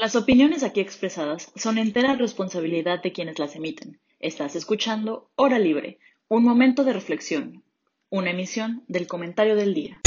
[0.00, 4.00] Las opiniones aquí expresadas son entera responsabilidad de quienes las emiten.
[4.18, 7.64] Estás escuchando Hora Libre, un momento de reflexión,
[8.08, 10.00] una emisión del comentario del día.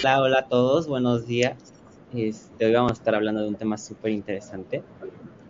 [0.00, 1.56] Hola, hola a todos, buenos días.
[2.12, 4.82] Este, hoy vamos a estar hablando de un tema súper interesante.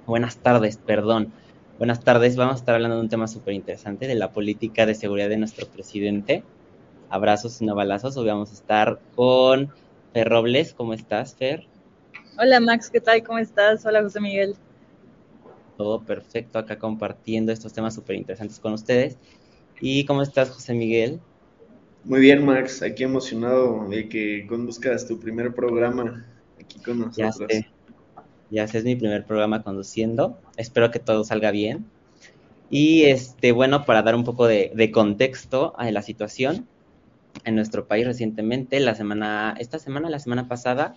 [0.05, 1.33] Buenas tardes, perdón.
[1.83, 4.95] Buenas tardes, vamos a estar hablando de un tema súper interesante, de la política de
[4.95, 6.45] seguridad de nuestro presidente.
[7.11, 8.17] Abrazos y no balazos.
[8.17, 9.69] Hoy vamos a estar con
[10.13, 10.75] Fer Robles.
[10.75, 11.67] ¿Cómo estás, Fer?
[12.39, 13.25] Hola, Max, ¿qué tal?
[13.25, 13.85] ¿Cómo estás?
[13.85, 14.55] Hola, José Miguel.
[15.77, 19.19] Todo perfecto, acá compartiendo estos temas súper interesantes con ustedes.
[19.81, 21.19] ¿Y cómo estás, José Miguel?
[22.05, 26.25] Muy bien, Max, aquí emocionado de que conduzcas tu primer programa
[26.61, 27.39] aquí con nosotros.
[27.41, 27.72] Ya sé,
[28.53, 30.39] ya es mi primer programa conduciendo.
[30.57, 31.87] Espero que todo salga bien.
[32.69, 36.69] Y este, bueno, para dar un poco de, contexto a la situación
[37.45, 40.97] en nuestro país recientemente, la semana, esta semana, la semana pasada,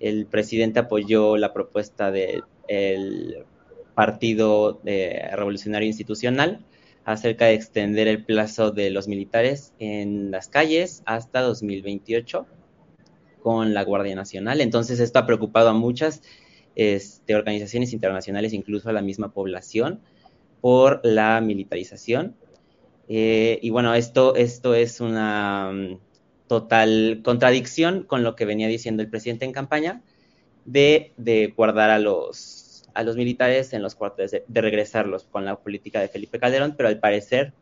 [0.00, 2.44] el presidente apoyó la propuesta del
[3.94, 6.64] Partido Revolucionario Institucional
[7.04, 12.46] acerca de extender el plazo de los militares en las calles hasta 2028
[13.42, 14.60] con la Guardia Nacional.
[14.60, 16.22] Entonces esto ha preocupado a muchas
[16.76, 20.00] este, organizaciones internacionales, incluso a la misma población,
[20.60, 22.36] por la militarización.
[23.08, 25.98] Eh, y bueno, esto, esto es una mm,
[26.46, 30.02] total contradicción con lo que venía diciendo el presidente en campaña
[30.64, 35.44] de, de guardar a los, a los militares en los cuarteles, de, de, regresarlos con
[35.44, 37.52] la política de Felipe Calderón, pero al parecer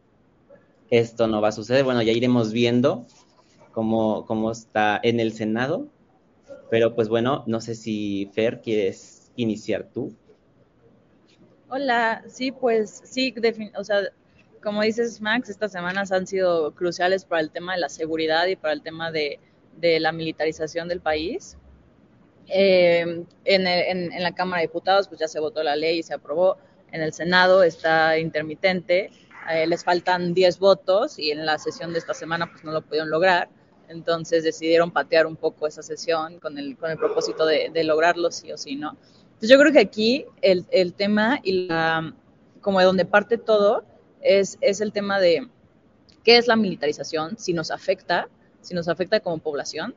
[0.90, 1.84] esto no va a suceder.
[1.84, 3.06] Bueno, ya iremos viendo
[3.72, 5.86] cómo, cómo está en el Senado,
[6.70, 10.14] pero pues bueno, no sé si Fer quieres iniciar tú.
[11.70, 13.34] Hola, sí, pues sí,
[13.76, 14.00] o sea,
[14.62, 18.56] como dices Max, estas semanas han sido cruciales para el tema de la seguridad y
[18.56, 19.38] para el tema de,
[19.80, 21.56] la militarización del país.
[22.48, 26.58] Eh, en, la Cámara de Diputados pues ya se votó la ley y se aprobó.
[26.90, 29.10] En el Senado está intermitente,
[29.52, 32.80] eh, les faltan 10 votos y en la sesión de esta semana pues no lo
[32.82, 33.50] pudieron lograr
[33.88, 38.52] entonces decidieron patear un poco esa sesión con el, con el propósito de, lograrlo sí
[38.52, 38.96] o sí, ¿no?
[39.24, 42.14] Entonces yo creo que aquí el, el, tema y la,
[42.60, 43.84] como de donde parte todo
[44.20, 45.48] es, es el tema de
[46.24, 48.28] qué es la militarización, si nos afecta,
[48.60, 49.94] si nos afecta como población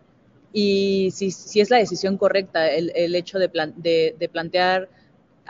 [0.53, 4.90] y si, si es la decisión correcta el, el hecho de, de, de plantear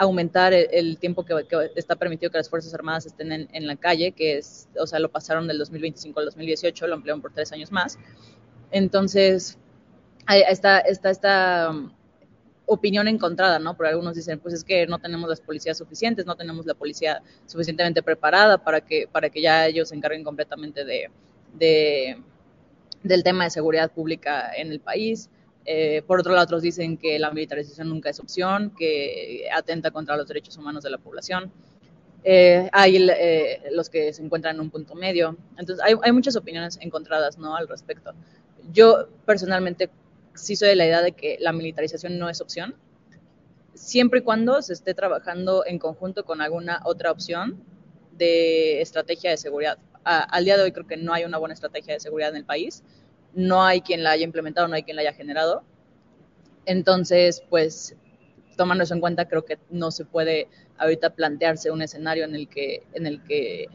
[0.01, 1.45] aumentar el, tiempo que,
[1.75, 5.11] está permitido que las Fuerzas Armadas estén en, la calle, que es, o sea, lo
[5.11, 7.99] pasaron del 2025 al 2018, lo ampliaron por tres años más.
[8.71, 9.59] Entonces,
[10.27, 11.91] está, esta um,
[12.65, 13.77] opinión encontrada, ¿no?
[13.77, 17.21] Porque algunos dicen, pues es que no tenemos las policías suficientes, no tenemos la policía
[17.45, 21.11] suficientemente preparada para que, para que ya ellos se encarguen completamente de,
[21.53, 22.17] de
[23.03, 25.29] del tema de seguridad pública en el país.
[25.65, 30.17] Eh, por otro lado, otros dicen que la militarización nunca es opción, que atenta contra
[30.17, 31.51] los derechos humanos de la población.
[32.23, 35.37] Eh, hay eh, los que se encuentran en un punto medio.
[35.57, 37.55] Entonces, hay, muchas opiniones encontradas ¿no?
[37.55, 38.13] al respecto.
[38.71, 39.89] Yo personalmente
[40.33, 42.75] sí soy de la idea de que la militarización no es opción,
[43.73, 47.63] siempre y cuando se esté trabajando en conjunto con alguna otra opción
[48.17, 49.77] de estrategia de seguridad.
[50.03, 52.45] al día de hoy creo que no hay una buena estrategia de seguridad en el
[52.45, 52.83] país
[53.33, 55.63] no hay quien la haya implementado, no hay quien la haya generado.
[56.65, 57.95] Entonces, pues,
[58.57, 60.47] tomando eso en cuenta, creo que no se puede
[60.77, 63.67] ahorita plantearse un escenario en el que, en el que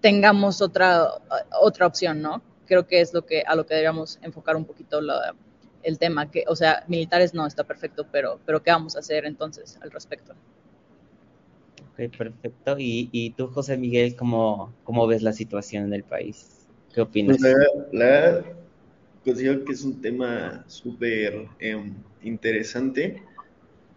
[0.00, 1.08] tengamos otra,
[1.60, 2.42] otra opción, ¿no?
[2.66, 5.00] Creo que es lo que, a lo que deberíamos enfocar un poquito
[5.82, 9.24] el tema, que, o sea, militares no está perfecto, pero, pero ¿qué vamos a hacer
[9.24, 10.34] entonces al respecto?
[11.92, 12.76] Ok, perfecto.
[12.78, 16.55] ¿Y, y tú, José Miguel, cómo, cómo ves la situación en el país?
[16.96, 17.36] ¿Qué opinas?
[17.38, 17.54] Pues
[17.92, 18.42] la,
[19.22, 21.92] considero que es un tema súper em,
[22.22, 23.22] interesante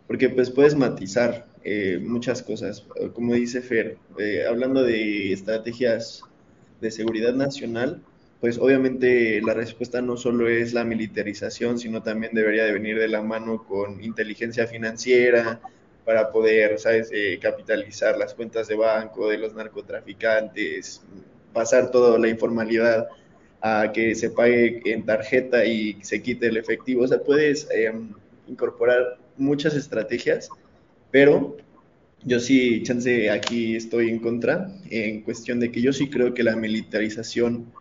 [0.06, 2.86] porque pues puedes matizar eh, muchas cosas.
[3.14, 6.24] Como dice Fer, eh, hablando de estrategias
[6.82, 8.02] de seguridad nacional,
[8.42, 13.08] pues obviamente la respuesta no solo es la militarización, sino también debería de venir de
[13.08, 15.62] la mano con inteligencia financiera
[16.04, 21.02] para poder, ¿sabes?, eh, capitalizar las cuentas de banco de los narcotraficantes,
[21.54, 23.10] pasar toda la informalidad
[23.62, 27.04] a que se pague en tarjeta y se quite el efectivo.
[27.04, 28.14] O sea, puedes em,
[28.48, 30.52] incorporar muchas estrategias,
[31.12, 31.58] pero
[32.24, 36.44] yo sí, chance, aquí estoy en contra, en cuestión de que yo sí creo que
[36.44, 37.72] la militarización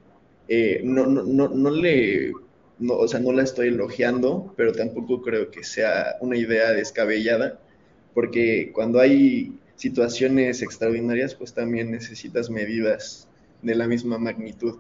[0.49, 2.33] eh, no, no, no, no, le,
[2.79, 7.61] no, o sea, no la estoy elogiando, pero tampoco creo que sea una idea descabellada,
[8.15, 13.28] porque cuando hay situaciones extraordinarias, pues también necesitas medidas
[13.63, 14.79] de la misma magnitud.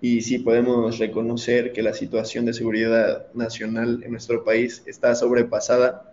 [0.00, 6.12] Y sí podemos reconocer que la situación de seguridad nacional en nuestro país está sobrepasada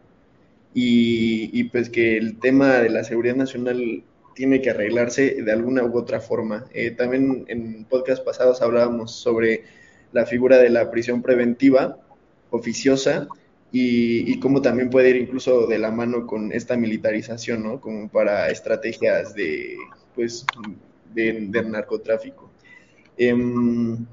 [0.73, 4.03] y, y pues que el tema de la seguridad nacional
[4.39, 6.65] tiene que arreglarse de alguna u otra forma.
[6.73, 9.63] Eh, también en podcast pasados hablábamos sobre
[10.13, 11.97] la figura de la prisión preventiva
[12.49, 13.27] oficiosa
[13.71, 17.81] y, cómo también puede ir incluso de la mano con esta militarización, ¿no?
[17.81, 19.75] Como para estrategias de,
[20.15, 20.45] pues,
[21.13, 22.49] de, narcotráfico.
[23.17, 24.05] Em,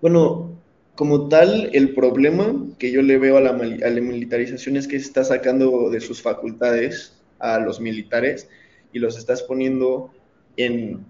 [0.00, 0.56] bueno,
[0.94, 5.90] como tal, el problema que yo le veo a la, militarización es que está sacando
[5.90, 8.48] de sus facultades a los militares
[8.92, 10.10] y los estás poniendo
[10.56, 11.04] en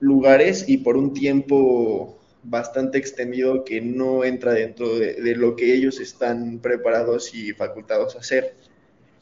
[0.00, 6.00] lugares y por un tiempo bastante extendido que no entra dentro de, lo que ellos
[6.00, 8.54] están preparados y facultados a hacer.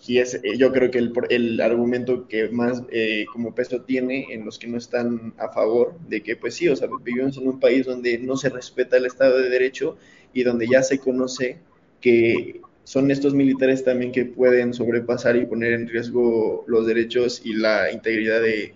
[0.06, 4.32] Y es, eh, yo creo que el, el argumento que más eh, como peso tiene
[4.32, 7.46] en los que no están a favor de que, pues sí, o sea, vivimos en
[7.46, 9.96] un país donde no se respeta el Estado de Derecho
[10.32, 11.58] y donde ya se conoce
[12.00, 17.54] que son estos militares también que pueden sobrepasar y poner en riesgo los derechos y
[17.54, 18.74] la integridad de,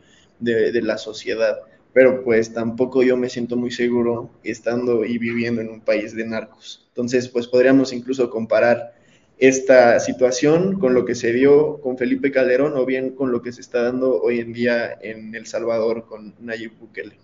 [0.82, 1.58] la sociedad.
[1.92, 6.26] Pero pues tampoco yo me siento muy seguro estando y viviendo en un país de
[6.26, 6.86] narcos.
[6.88, 8.94] Entonces, pues podríamos incluso comparar
[9.38, 13.52] esta situación con lo que se dio con Felipe Calderón o bien con lo que
[13.52, 17.18] se está dando hoy en día en El Salvador con Nayib Bukele.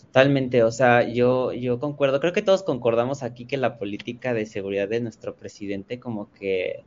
[0.00, 4.46] Totalmente, o sea, yo, yo concuerdo, creo que todos concordamos aquí que la política de
[4.46, 6.84] seguridad de nuestro presidente como que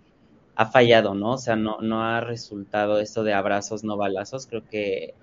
[0.56, 1.34] ha fallado, ¿no?
[1.34, 5.13] O sea, no, no ha resultado eso de abrazos, no balazos, creo que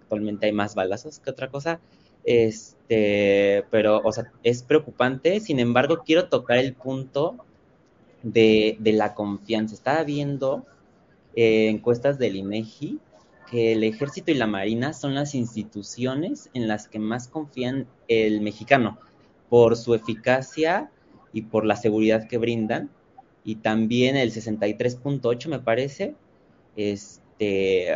[0.00, 1.80] actualmente hay más balazos que otra cosa,
[2.24, 7.36] este, pero, o sea, es preocupante, sin embargo, quiero tocar el punto
[8.22, 9.74] de, de la confianza.
[9.74, 10.66] Estaba viendo
[11.36, 12.98] eh, encuestas del INEGI
[13.50, 18.40] que el ejército y la marina son las instituciones en las que más confían el
[18.40, 18.98] mexicano
[19.48, 20.90] por su eficacia
[21.32, 22.90] y por la seguridad que brindan.
[23.44, 26.14] Y también el 63.8 me parece,
[26.76, 27.88] este,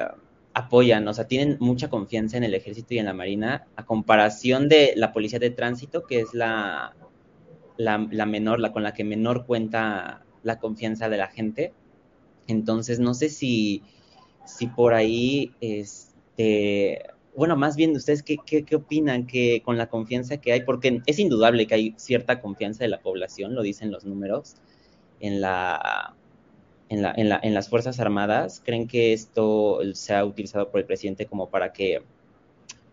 [0.55, 4.69] apoyan, o sea, tienen mucha confianza en el ejército y en la marina a comparación
[4.69, 6.95] de la policía de tránsito, que es la,
[7.77, 11.73] la, la menor, la con la que menor cuenta la confianza de la gente.
[12.47, 13.83] Entonces, no sé si
[14.45, 17.03] si por ahí, este,
[17.35, 21.19] bueno, más bien ustedes qué, qué, opinan que con la confianza que hay, porque es
[21.19, 24.57] indudable que hay cierta confianza de la población, lo dicen los números,
[25.21, 26.15] en la,
[26.89, 30.81] en, la, en, la, en las Fuerzas Armadas, ¿creen que esto se ha utilizado por
[30.81, 32.03] el presidente como para que,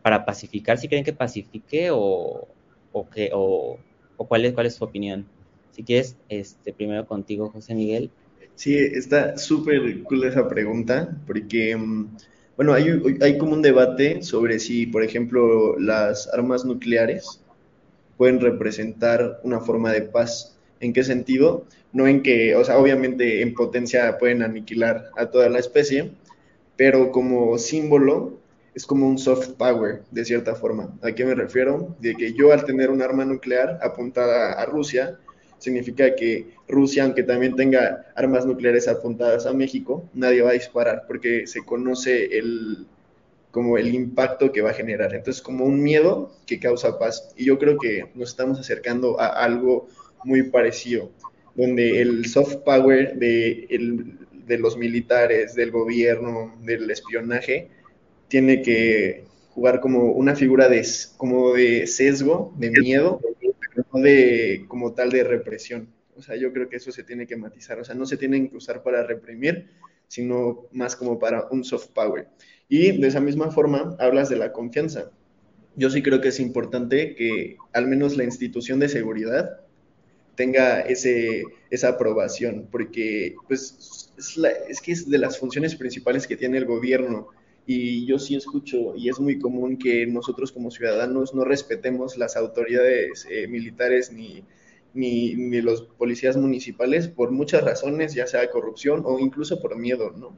[0.01, 2.47] para pacificar, si creen que pacifique o,
[2.93, 3.79] o, o,
[4.21, 5.25] o cuál, es, cuál es su opinión?
[5.71, 8.11] Si quieres, este, primero contigo, José Miguel.
[8.53, 12.07] Sí, está súper cool esa pregunta, porque, mm,
[12.55, 17.41] bueno, hay, hay como un debate sobre si, por ejemplo, las armas nucleares
[18.17, 20.55] pueden representar una forma de paz.
[20.79, 21.65] ¿En qué sentido?
[21.93, 26.11] No en que, o sea, obviamente en potencia pueden aniquilar a toda la especie,
[26.75, 28.37] pero como símbolo
[28.73, 30.97] es como un soft power, de cierta forma.
[31.01, 31.95] ¿A qué me refiero?
[31.99, 35.19] De que yo al tener un arma nuclear apuntada a Rusia,
[35.57, 41.03] significa que Rusia, aunque también tenga armas nucleares apuntadas a México, nadie va a disparar
[41.07, 42.87] porque se conoce el
[43.51, 45.13] como el impacto que va a generar.
[45.13, 47.33] Entonces, como un miedo que causa paz.
[47.35, 49.89] Y yo creo que nos estamos acercando a algo
[50.23, 51.11] muy parecido,
[51.53, 54.15] donde el soft power de,
[54.47, 57.69] de los militares, del gobierno, del espionaje,
[58.31, 63.19] tiene que jugar como una figura de, como de sesgo, de miedo,
[63.93, 65.89] no de como tal de represión.
[66.15, 67.77] O sea, yo creo que eso se tiene que matizar.
[67.77, 69.71] O sea, no se tienen que usar para reprimir,
[70.07, 72.29] sino más como para un soft power.
[72.69, 75.11] Y de esa misma forma hablas de la confianza.
[75.75, 79.59] Yo sí creo que es importante que al menos la institución de seguridad
[80.35, 86.37] tenga ese, esa aprobación, porque pues es, es que es de las funciones principales que
[86.37, 87.27] tiene el gobierno
[87.65, 92.35] y yo sí escucho, y es muy común que nosotros como ciudadanos no respetemos las
[92.35, 94.43] autoridades eh, militares ni,
[94.93, 100.35] ni, los policías municipales por muchas razones, ya sea corrupción o incluso por miedo, ¿no?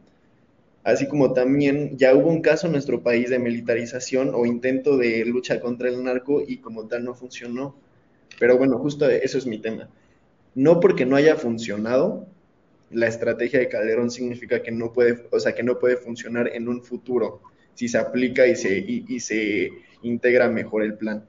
[0.83, 5.23] Así como también ya hubo un caso en nuestro país de militarización o intento de
[5.25, 7.75] lucha contra el narco y como tal no funcionó.
[8.37, 9.89] Pero bueno, justo eso es mi tema.
[10.55, 12.27] No porque no haya funcionado,
[12.93, 16.67] la estrategia de Calderón significa que no puede, o sea, que no puede funcionar en
[16.67, 17.41] un futuro
[17.73, 19.71] si se aplica y se, y, se
[20.03, 21.25] integra mejor el plan.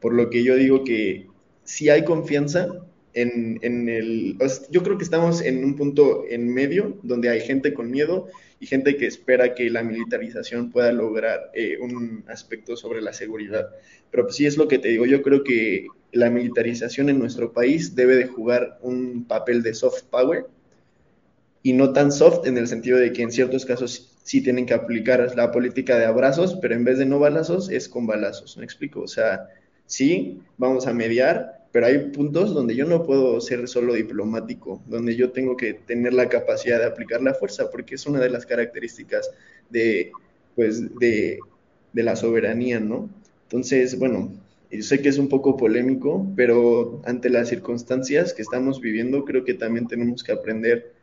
[0.00, 1.26] Por lo que yo digo que
[1.62, 2.68] si hay confianza,
[3.14, 4.36] en, en el...
[4.70, 8.26] yo creo que estamos en un punto en medio donde hay gente con miedo
[8.58, 13.68] y gente que espera que la militarización pueda lograr eh, un aspecto sobre la seguridad.
[14.10, 17.52] Pero pues sí es lo que te digo, yo creo que la militarización en nuestro
[17.52, 20.46] país debe de jugar un papel de soft power
[21.64, 24.74] y no tan soft en el sentido de que en ciertos casos sí tienen que
[24.74, 28.64] aplicar la política de abrazos, pero en vez de no balazos es con balazos, ¿me
[28.64, 29.00] explico?
[29.00, 29.48] O sea,
[29.86, 35.16] sí, vamos a mediar, pero hay puntos donde yo no puedo ser solo diplomático, donde
[35.16, 38.44] yo tengo que tener la capacidad de aplicar la fuerza, porque es una de las
[38.44, 39.30] características
[39.70, 40.12] de,
[40.54, 41.40] pues, de,
[41.94, 43.08] de la soberanía, ¿no?
[43.44, 44.34] Entonces, bueno,
[44.70, 49.44] yo sé que es un poco polémico, pero ante las circunstancias que estamos viviendo, creo
[49.44, 50.93] que también tenemos que aprender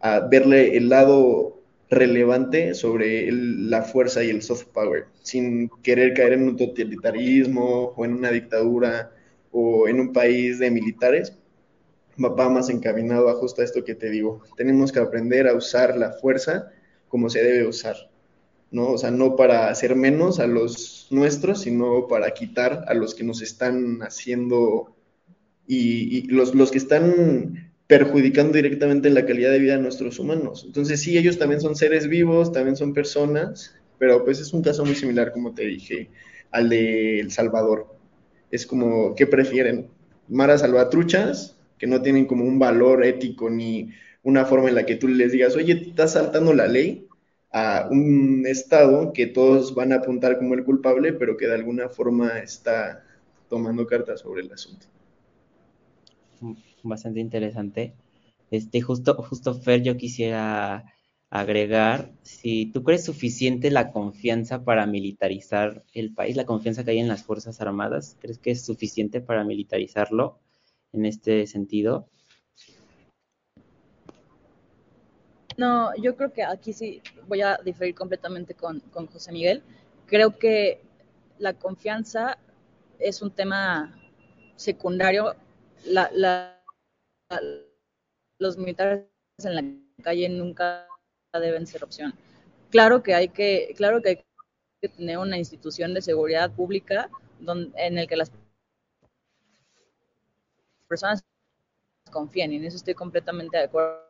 [0.00, 6.34] a verle el lado relevante sobre la fuerza y el soft power, sin querer caer
[6.34, 9.10] en un totalitarismo o en una dictadura
[9.50, 11.34] o en un país de militares,
[12.22, 14.42] va más encaminado a justo esto que te digo.
[14.56, 16.70] Tenemos que aprender a usar la fuerza
[17.08, 17.96] como se debe usar,
[18.70, 18.88] ¿no?
[18.90, 23.24] O sea, no para hacer menos a los nuestros, sino para quitar a los que
[23.24, 24.94] nos están haciendo
[25.66, 30.64] y, los, los que están perjudicando directamente la calidad de vida de nuestros humanos.
[30.66, 34.84] Entonces, sí, ellos también son seres vivos, también son personas, pero pues es un caso
[34.84, 36.10] muy similar, como te dije,
[36.52, 37.98] al de El Salvador
[38.50, 39.90] es como, ¿qué prefieren?
[40.28, 43.90] Maras salvatruchas, que no tienen como un valor ético ni
[44.22, 47.06] una forma en la que tú les digas, oye, estás saltando la ley
[47.52, 51.88] a un Estado que todos van a apuntar como el culpable, pero que de alguna
[51.88, 53.04] forma está
[53.48, 54.86] tomando cartas sobre el asunto.
[56.82, 57.94] Bastante interesante.
[58.50, 60.84] Este, justo, justo Fer, yo quisiera
[61.30, 66.98] agregar si tú crees suficiente la confianza para militarizar el país, la confianza que hay
[66.98, 70.38] en las Fuerzas Armadas, ¿crees que es suficiente para militarizarlo
[70.92, 72.08] en este sentido?
[75.58, 78.80] No, yo creo que aquí sí voy a diferir completamente con,
[79.12, 79.62] José Miguel.
[80.06, 80.80] Creo que
[81.38, 82.38] la confianza
[83.00, 84.00] es un tema
[84.54, 85.34] secundario.
[88.38, 89.06] Los militares
[89.44, 90.86] en la calle nunca
[91.32, 92.14] deben ser opción.
[92.70, 94.24] Claro que hay que, claro que hay
[94.80, 98.30] que tener una institución de seguridad pública donde, en el que las
[100.88, 101.22] personas
[102.10, 104.06] confíen, y en eso estoy completamente de acuerdo,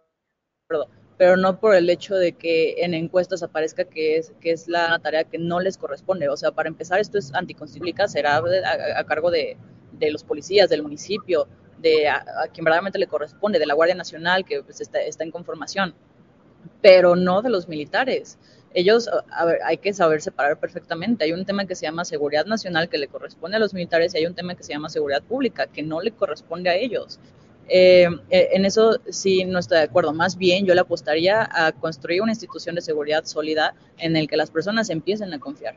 [1.16, 4.98] pero no por el hecho de que en encuestas aparezca que es, que es la
[5.00, 6.28] tarea que no les corresponde.
[6.28, 9.56] O sea, para empezar, esto es anticonstitucional, será a, cargo de,
[9.92, 11.48] de, los policías, del municipio,
[11.80, 15.30] de a, quien verdaderamente le corresponde, de la Guardia Nacional, que pues, está, está en
[15.30, 15.94] conformación
[16.80, 18.38] pero no de los militares.
[18.74, 21.24] Ellos, a ver, hay que saber separar perfectamente.
[21.24, 24.18] Hay un tema que se llama seguridad nacional que le corresponde a los militares y
[24.18, 27.18] hay un tema que se llama seguridad pública que no le corresponde a ellos.
[27.70, 30.12] Eh, eh, en eso sí no estoy de acuerdo.
[30.12, 34.36] Más bien yo le apostaría a construir una institución de seguridad sólida en el que
[34.36, 35.74] las personas empiecen a confiar.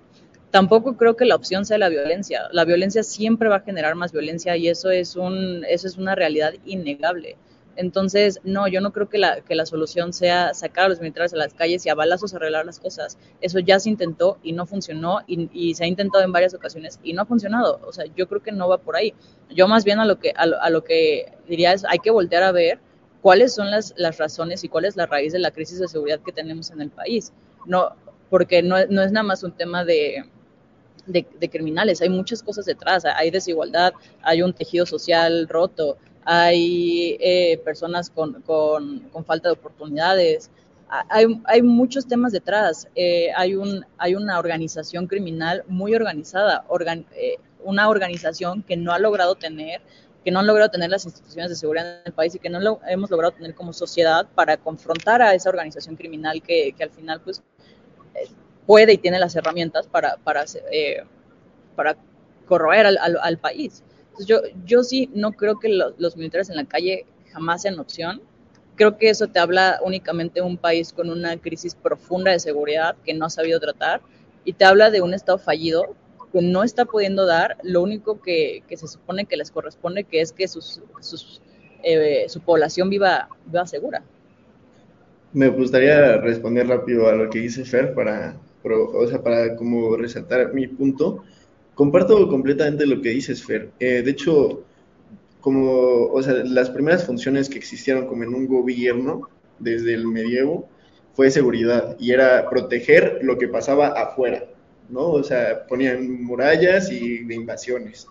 [0.52, 2.50] Tampoco creo que la opción sea la violencia.
[2.52, 6.14] La violencia siempre va a generar más violencia y eso es, un, eso es una
[6.14, 7.38] realidad innegable.
[7.78, 11.34] Entonces, no, yo no creo que la, que la solución sea sacar a los militares
[11.34, 13.18] a las calles y a balazos arreglar las cosas.
[13.40, 17.14] Eso ya se intentó y no funcionó y, se ha intentado en varias ocasiones y
[17.14, 17.80] no ha funcionado.
[17.88, 19.14] O sea, yo creo que no va por ahí.
[19.50, 22.52] Yo más bien a lo que, a lo, que diría es, hay que voltear a
[22.52, 22.80] ver
[23.22, 26.20] cuáles son las, las razones y cuál es la raíz de la crisis de seguridad
[26.20, 27.32] que tenemos en el país.
[27.66, 27.96] No,
[28.30, 30.26] porque no, no es nada más un tema de,
[31.12, 37.60] de, criminales, hay muchas cosas detrás, hay desigualdad, hay un tejido social roto, hay eh,
[37.64, 40.52] personas con, con, falta de oportunidades,
[41.10, 46.66] hay, hay muchos temas detrás, eh, hay, un, hay una organización criminal muy organizada,
[47.16, 49.82] eh, una organización que no ha logrado tener
[50.24, 52.60] que no han logrado tener las instituciones de seguridad en el país y que no
[52.60, 56.92] lo hemos logrado tener como sociedad para confrontar a esa organización criminal que, que al
[56.92, 57.42] final pues
[58.66, 60.46] puede y tiene las herramientas para, para,
[61.76, 61.98] para
[62.48, 63.84] corroer al, al, al país
[64.26, 68.22] yo, yo sí no creo que los militares en la calle jamás sean opción.
[68.76, 72.96] Creo que eso te habla únicamente de un país con una crisis profunda de seguridad
[73.04, 74.02] que no ha sabido tratar
[74.44, 75.96] y te habla de un Estado fallido
[76.34, 80.32] que no está pudiendo dar lo único que, se supone que les corresponde, que es
[80.32, 80.82] que sus,
[81.84, 84.02] eh, su población viva, viva segura.
[85.34, 90.54] Me gustaría responder rápido a lo que dice Fer para, o sea, para como resaltar
[90.54, 91.24] mi punto.
[91.76, 93.72] Comparto completamente lo que dices, Fer.
[93.80, 94.64] Eh, de hecho,
[95.40, 100.68] como, o sea, las primeras funciones que existieron como en un gobierno desde el medievo
[101.14, 104.46] fue seguridad y era proteger lo que pasaba afuera,
[104.90, 105.08] ¿no?
[105.12, 108.08] O sea, ponían murallas y de invasiones.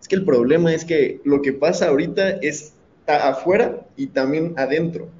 [0.00, 2.74] Es que el problema es que lo que pasa ahorita es
[3.04, 5.10] está afuera y también adentro.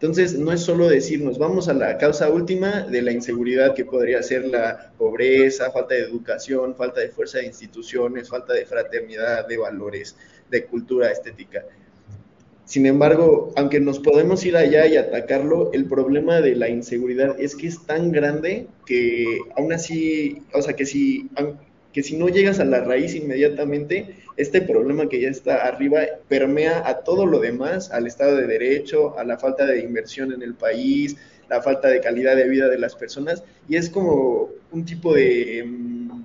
[0.00, 4.22] Entonces, no es solo decirnos, vamos a la causa última de la inseguridad que podría
[4.22, 9.56] ser la pobreza, falta de educación, falta de fuerza de instituciones, falta de fraternidad, de
[9.56, 10.14] valores,
[10.50, 11.64] de cultura estética.
[12.64, 17.56] Sin embargo, aunque nos podemos ir allá y atacarlo, el problema de la inseguridad es
[17.56, 19.26] que es tan grande que
[19.56, 21.28] aún así, o sea, que si,
[21.92, 26.86] que si no llegas a la raíz inmediatamente, este problema que ya está arriba permea
[26.86, 30.54] a todo lo demás, al Estado de Derecho, a la falta de inversión en el
[30.54, 31.16] país,
[31.48, 35.64] la falta de calidad de vida de las personas, y es como un tipo de,
[35.66, 36.22] mm,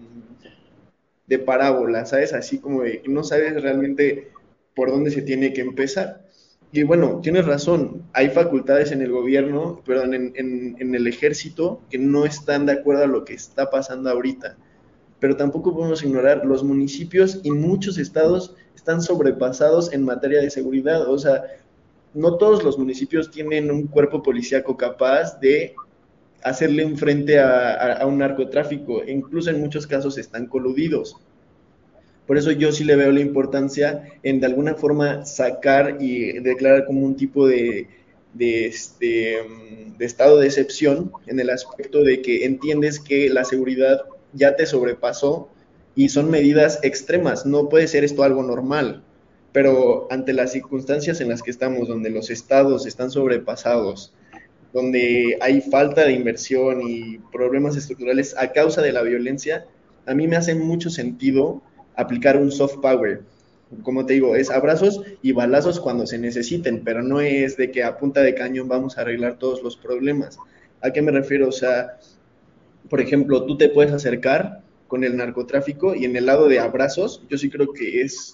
[1.27, 2.33] de parábola, ¿sabes?
[2.33, 4.31] Así como de no sabes realmente
[4.75, 6.23] por dónde se tiene que empezar.
[6.73, 11.81] Y bueno, tienes razón, hay facultades en el gobierno, perdón, en, en, en el ejército
[11.89, 14.57] que no están de acuerdo a lo que está pasando ahorita
[15.23, 21.09] pero tampoco podemos ignorar los municipios y muchos estados están sobrepasados en materia de seguridad.
[21.09, 21.45] O sea,
[22.13, 25.75] no todos los municipios tienen un cuerpo policíaco capaz de
[26.43, 29.01] hacerle frente a, un narcotráfico.
[29.05, 31.15] Incluso en muchos casos están coludidos.
[32.27, 36.85] Por eso yo sí le veo la importancia en de alguna forma sacar y declarar
[36.85, 37.87] como un tipo de,
[38.33, 39.37] de, este,
[39.97, 44.01] de estado de excepción en el aspecto de que entiendes que la seguridad
[44.33, 45.49] ya te sobrepasó
[45.95, 49.03] y son medidas extremas, no puede ser esto algo normal,
[49.51, 54.13] pero ante las circunstancias en las que estamos, donde los estados están sobrepasados,
[54.73, 59.65] donde hay falta de inversión y problemas estructurales a causa de la violencia,
[60.05, 61.61] a mí me hace mucho sentido
[61.95, 63.21] aplicar un soft power.
[63.83, 67.83] Como te digo, es abrazos y balazos cuando se necesiten, pero no es de que
[67.83, 70.37] a punta de cañón vamos a arreglar todos los problemas.
[70.81, 71.47] ¿A qué me refiero?
[71.47, 71.99] O sea,
[72.89, 77.23] por ejemplo, tú te puedes acercar con el narcotráfico y en el lado de abrazos,
[77.29, 78.33] yo sí creo que es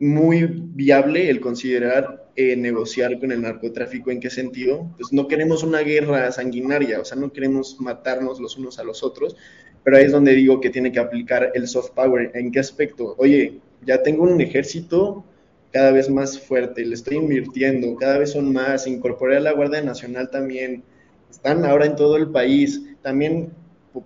[0.00, 4.10] muy viable el considerar eh, negociar con el narcotráfico.
[4.10, 4.92] ¿En qué sentido?
[4.96, 9.02] Pues no queremos una guerra sanguinaria, o sea, no queremos matarnos los unos a los
[9.02, 9.36] otros,
[9.82, 12.30] pero ahí es donde digo que tiene que aplicar el soft power.
[12.34, 13.14] ¿En qué aspecto?
[13.18, 15.24] Oye, ya tengo un ejército
[15.72, 19.82] cada vez más fuerte, le estoy invirtiendo, cada vez son más, incorporé a la Guardia
[19.82, 20.82] Nacional también,
[21.30, 23.52] están ahora en todo el país, también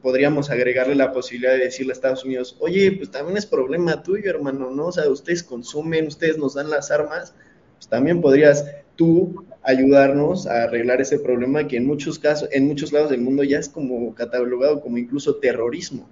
[0.01, 4.31] podríamos agregarle la posibilidad de decirle a Estados Unidos, oye, pues también es problema tuyo,
[4.31, 4.87] hermano, ¿no?
[4.87, 7.35] O sea, ustedes consumen, ustedes nos dan las armas,
[7.77, 8.65] pues también podrías
[8.97, 13.45] tú ayudarnos a arreglar ese problema que en muchos casos, en muchos lados del mundo
[13.45, 16.09] ya es como catalogado como incluso terrorismo.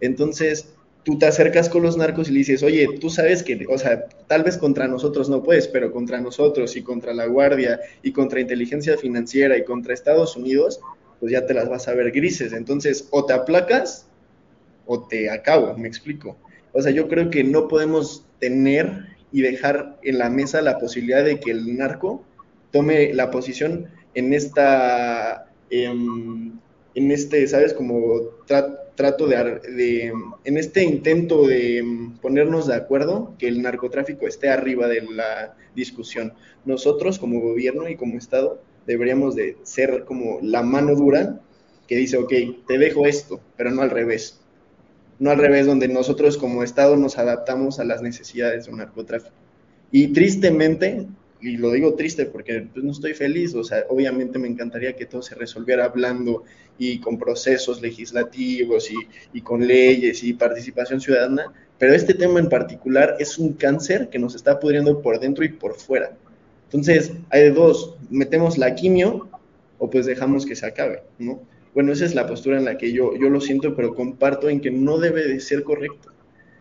[0.00, 3.78] Entonces, tú te acercas con los narcos y le dices, oye, tú sabes que, o
[3.78, 8.12] sea, tal vez contra nosotros no puedes, pero contra nosotros y contra la Guardia y
[8.12, 10.80] contra inteligencia financiera y contra Estados Unidos,
[11.20, 12.52] pues ya te las vas a ver grises.
[12.52, 14.06] Entonces, o te aplacas
[14.86, 16.36] o te acabo, me explico.
[16.72, 21.24] O sea, yo creo que no podemos tener y dejar en la mesa la posibilidad
[21.24, 22.24] de que el narco
[22.72, 26.58] tome la posición en esta, em,
[26.94, 27.74] en este, ¿sabes?
[27.74, 28.20] Como
[28.96, 30.12] trato de,
[30.44, 31.84] en este intento de
[32.20, 36.34] ponernos de acuerdo, que el narcotráfico esté arriba de la discusión.
[36.64, 41.40] Nosotros como gobierno y como Estado deberíamos de ser como la mano dura
[41.86, 42.32] que dice, ok,
[42.66, 44.40] te dejo esto, pero no al revés.
[45.20, 49.34] No al revés, donde nosotros como Estado nos adaptamos a las necesidades de un narcotráfico.
[49.92, 51.06] Y tristemente,
[51.40, 55.06] y lo digo triste porque pues, no estoy feliz, o sea, obviamente me encantaría que
[55.06, 56.42] todo se resolviera hablando
[56.76, 58.96] y con procesos legislativos y,
[59.32, 64.18] y con leyes y participación ciudadana, pero este tema en particular es un cáncer que
[64.18, 66.16] nos está pudriendo por dentro y por fuera.
[66.72, 69.28] Entonces, hay dos, metemos la quimio
[69.78, 71.40] o pues dejamos que se acabe, ¿no?
[71.74, 74.60] Bueno, esa es la postura en la que yo, yo lo siento, pero comparto en
[74.60, 76.10] que no debe de ser correcto.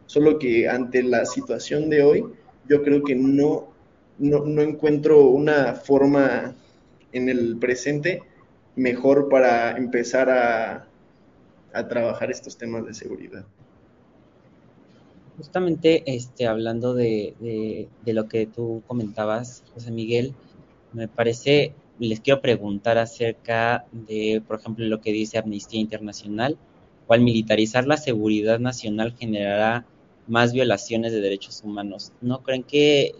[0.07, 2.25] Solo que ante la situación de hoy,
[2.67, 3.69] yo creo que no,
[4.17, 6.55] no, no encuentro una forma
[7.11, 8.23] en el presente
[8.75, 10.87] mejor para empezar a,
[11.73, 13.45] a trabajar estos temas de seguridad.
[15.39, 20.33] Justamente este, hablando de, de, lo que tú comentabas, José Miguel,
[20.91, 26.57] me parece, les quiero preguntar acerca de, por ejemplo, lo que dice Amnistía Internacional,
[27.07, 29.85] cual militarizar la seguridad nacional generará
[30.27, 32.11] más violaciones de derechos humanos.
[32.19, 33.13] ¿No creen que,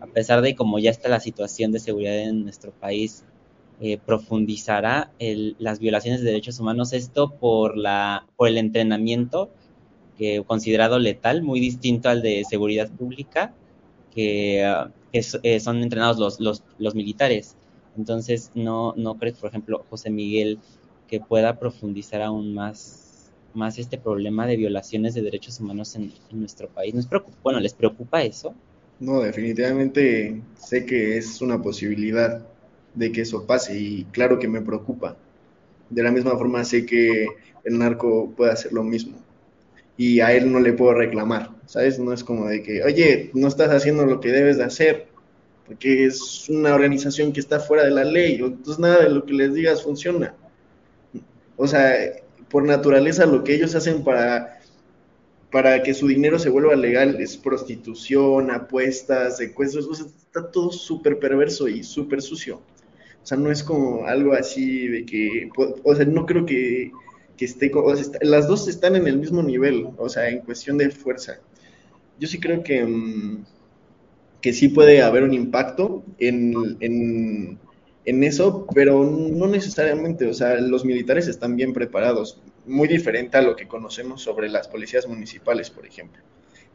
[0.00, 3.24] a pesar de cómo ya está la situación de seguridad en nuestro país,
[3.80, 5.10] eh, profundizará
[5.58, 6.92] las violaciones de derechos humanos?
[6.92, 9.50] Esto por, la, por el entrenamiento
[10.46, 13.54] considerado letal, muy distinto al de seguridad pública,
[14.14, 17.56] que, ah, eh, son entrenados los, los, militares.
[17.96, 20.58] Entonces, no, no crees, por ejemplo, José Miguel,
[21.06, 26.68] que pueda profundizar aún más, más este problema de violaciones de derechos humanos en, nuestro
[26.68, 26.94] país.
[26.94, 27.08] ¿Nos?
[27.42, 28.54] Bueno, ¿les preocupa eso?
[29.00, 32.44] No, definitivamente sé que es una posibilidad
[32.94, 35.16] de que eso pase y claro que me preocupa.
[35.88, 37.26] De la misma forma sé que
[37.64, 39.16] el narco puede hacer lo mismo
[39.98, 41.98] y a él no le puedo reclamar, ¿sabes?
[41.98, 45.08] No es como de que, oye, no estás haciendo lo que debes de hacer,
[45.66, 49.34] porque es una organización que está fuera de la ley, entonces nada de lo que
[49.34, 50.36] les digas funciona.
[51.56, 51.94] O sea,
[52.48, 54.60] por naturaleza lo que ellos hacen para,
[55.50, 60.70] para que su dinero se vuelva legal es prostitución, apuestas, secuestros, o sea, está todo
[60.70, 62.62] súper perverso y súper sucio.
[63.20, 66.92] O sea, no es como algo así de que, o sea, no creo que
[67.38, 67.70] que esté,
[68.22, 71.38] las dos están en el mismo nivel, o sea, en cuestión de fuerza.
[72.18, 73.44] Yo sí creo que, mm,
[74.42, 77.58] que sí puede haber un impacto en, en,
[78.04, 83.42] en, eso, pero no necesariamente, o sea, los militares están bien preparados, muy diferente a
[83.42, 86.22] lo que conocemos sobre las policías municipales, por ejemplo.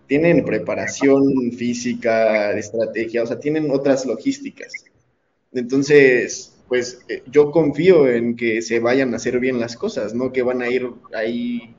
[0.08, 4.74] Tienen preparación física, estrategia, o sea, tienen otras logísticas.
[5.54, 10.32] Entonces, pues eh, yo confío en que se vayan a hacer bien las cosas, no
[10.32, 11.76] que van a ir ahí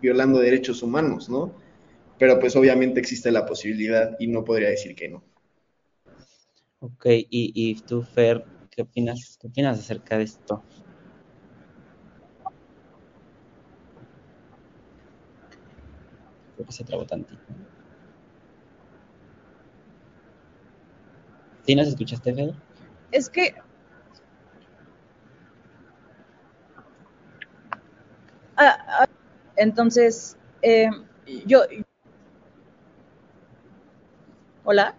[0.00, 1.54] violando derechos humanos, ¿no?
[2.18, 5.22] Pero pues obviamente existe la posibilidad y no podría decir que no.
[6.80, 10.62] Ok, y, y tú, Fer, ¿qué opinas, ¿qué opinas acerca de esto?
[16.54, 17.42] Creo que se trabó tantito.
[21.66, 22.54] ¿Sí nos escuchaste, Fer?
[23.12, 23.54] Es que
[28.62, 29.08] Ah, ah,
[29.56, 30.90] entonces, eh,
[31.46, 31.62] yo...
[34.64, 34.94] Hola.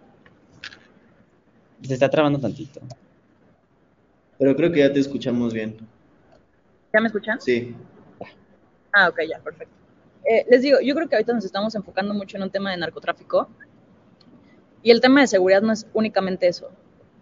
[1.84, 2.82] Se está trabando tantito.
[4.40, 5.78] Pero creo que ya te escuchamos bien.
[6.92, 7.40] ¿Ya me escuchan?
[7.40, 7.76] Sí.
[8.94, 9.76] Ah, ok, ya, perfecto.
[10.26, 12.78] Eh, les digo, yo creo que ahorita nos estamos enfocando mucho en un tema de
[12.78, 13.48] narcotráfico
[14.82, 16.72] y el tema de seguridad no es únicamente eso.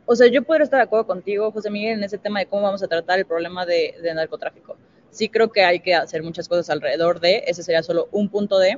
[0.05, 2.61] O sea, yo podría estar de acuerdo contigo, José Miguel, en ese tema de cómo
[2.61, 4.77] vamos a tratar el problema de, de narcotráfico
[5.11, 8.59] sí creo que hay que hacer muchas cosas alrededor de, ese sería solo un punto
[8.59, 8.77] de,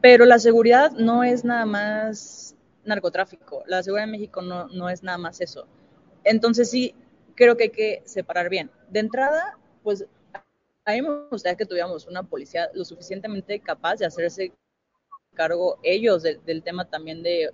[0.00, 5.02] pero la seguridad no es nada más narcotráfico, la seguridad en México no, no es
[5.02, 5.66] nada más eso.
[6.24, 6.94] Entonces sí,
[7.34, 8.70] creo que hay que separar bien.
[8.90, 10.06] De entrada, pues
[10.84, 14.52] a mí me gustaría que tuviéramos una policía lo suficientemente capaz de hacerse
[15.34, 17.50] cargo ellos del tema también de,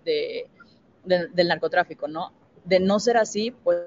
[1.05, 2.33] del narcotráfico, ¿no?
[2.65, 3.79] De no ser así, pues,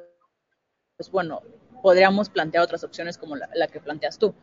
[0.98, 1.42] pues bueno,
[1.82, 4.34] podríamos plantear otras opciones como la, que planteas tú.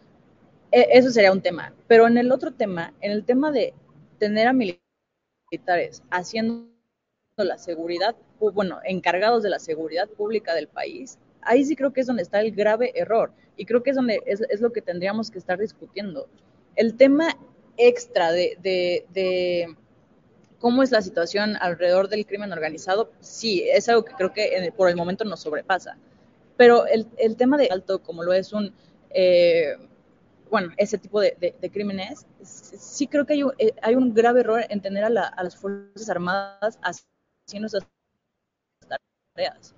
[0.73, 1.73] E, eso sería un tema.
[1.87, 3.75] Pero en el otro tema, en el tema de
[4.19, 6.69] tener a militares haciendo
[7.37, 12.07] la seguridad, bueno, encargados de la seguridad pública del país, ahí sí creo que es
[12.07, 15.39] donde está el grave error y creo que es donde es, lo que tendríamos que
[15.39, 16.29] estar discutiendo.
[16.77, 17.37] El tema
[17.77, 19.77] extra de, de,
[20.59, 24.89] cómo es la situación alrededor del crimen organizado, sí, es algo que creo que por
[24.89, 25.97] el momento nos sobrepasa.
[26.59, 28.75] Pero el, el tema de alto, como lo es un,
[29.11, 29.77] eh,
[30.51, 34.65] bueno, ese tipo de, crímenes, sí creo que hay un, eh, hay un grave error
[34.69, 37.87] en tener a, a, las Fuerzas Armadas haciendo esas
[39.35, 39.73] tareas.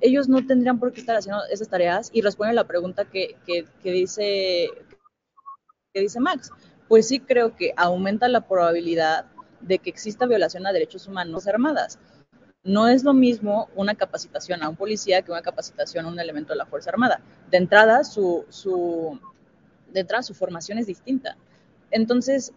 [0.00, 3.36] Ellos no tendrían por qué estar haciendo esas tareas y responden a la pregunta que,
[3.44, 4.68] que, que, dice,
[5.92, 6.52] que dice Max.
[6.86, 9.26] Pues sí creo que aumenta la probabilidad
[9.60, 11.98] de que exista violación a derechos humanos armadas.
[12.66, 16.52] No es lo mismo una capacitación a un policía que una capacitación a un elemento
[16.52, 17.20] de la Fuerza Armada.
[17.50, 19.18] De entrada, su, su,
[19.92, 21.36] de entrada, su formación es distinta.
[21.92, 22.52] Entonces,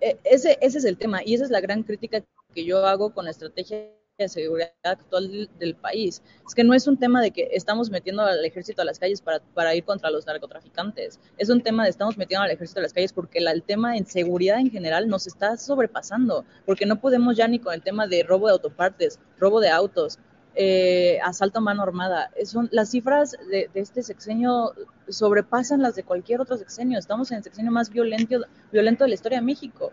[0.00, 3.12] e, ese, ese es el tema y esa es la gran crítica que yo hago
[3.12, 6.22] con la estrategia de seguridad actual del, país.
[6.46, 9.20] Es que no es un tema de que estamos metiendo al ejército a las calles
[9.20, 11.18] para, para, ir contra los narcotraficantes.
[11.36, 14.06] Es un tema de estamos metiendo al ejército a las calles porque el tema en
[14.06, 16.44] seguridad en general nos está sobrepasando.
[16.64, 20.20] Porque no podemos ya ni con el tema de robo de autopartes, robo de autos,
[20.54, 22.30] eh, asalto a mano armada.
[22.44, 24.74] Son, las cifras de, este sexenio
[25.08, 27.00] sobrepasan las de cualquier otro sexenio.
[27.00, 29.92] Estamos en el sexenio más violento, violento de la historia de México.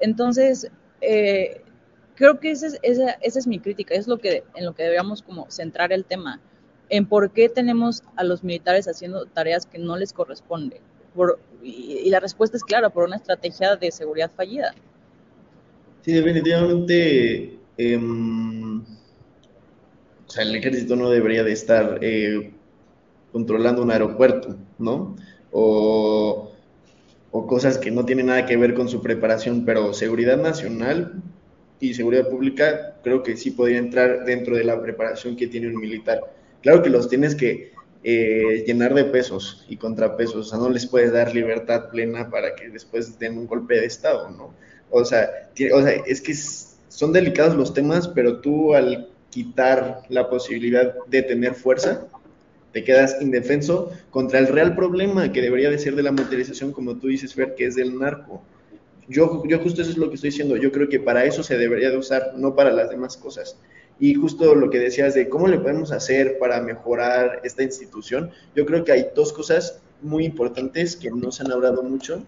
[0.00, 0.68] Entonces,
[1.00, 1.62] eh,
[2.20, 5.22] creo que esa es, esa, es mi crítica, es lo que, en lo que deberíamos
[5.22, 6.38] como centrar el tema,
[6.90, 10.82] en por qué tenemos a los militares haciendo tareas que no les corresponde.
[11.62, 14.74] y, la respuesta es clara, por una estrategia de seguridad fallida.
[16.02, 17.58] Sí, definitivamente.
[17.78, 22.52] Em, o sea, el ejército no debería de estar eh,
[23.32, 25.16] controlando un aeropuerto, ¿no?
[25.52, 26.52] O,
[27.30, 31.22] o cosas que no tienen nada que ver con su preparación, pero seguridad nacional
[31.80, 35.80] y seguridad pública creo que sí podría entrar dentro de la preparación que tiene un
[35.80, 36.20] militar.
[36.62, 37.72] Claro que los tienes que
[38.04, 42.54] eh, llenar de pesos y contrapesos, o sea, no les puedes dar libertad plena para
[42.54, 44.54] que después den un golpe de Estado, ¿no?
[44.90, 50.28] O sea, o sea es que son delicados los temas, pero tú al quitar la
[50.28, 52.06] posibilidad de tener fuerza,
[52.72, 56.96] te quedas indefenso contra el real problema que debería de ser de la militarización, como
[56.96, 58.42] tú dices, Fer, que es del narco.
[59.08, 61.58] Yo, yo justo eso es lo que estoy diciendo, yo creo que para eso se
[61.58, 63.58] debería de usar, no para las demás cosas.
[63.98, 68.64] Y justo lo que decías de cómo le podemos hacer para mejorar esta institución, yo
[68.64, 72.24] creo que hay dos cosas muy importantes que no se han hablado mucho.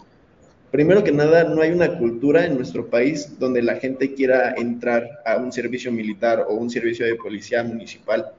[0.70, 5.08] Primero que nada, no hay una cultura en nuestro país donde la gente quiera entrar
[5.24, 8.32] a un servicio militar o un servicio de policía municipal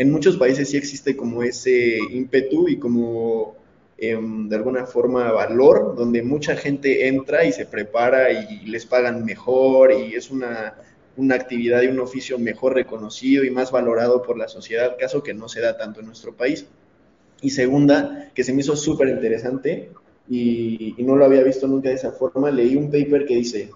[0.00, 3.54] en muchos países sí existe como ese ímpetu y como
[4.00, 9.24] em, de alguna forma valor, donde mucha gente entra y se prepara y les pagan
[9.24, 10.74] mejor y es una,
[11.16, 15.34] una actividad y un oficio mejor reconocido y más valorado por la sociedad, caso que
[15.34, 16.66] no se da tanto en nuestro país.
[17.42, 19.90] Y segunda, que se me hizo súper interesante
[20.28, 23.70] y, y no lo había visto nunca de esa forma, leí un paper que dice,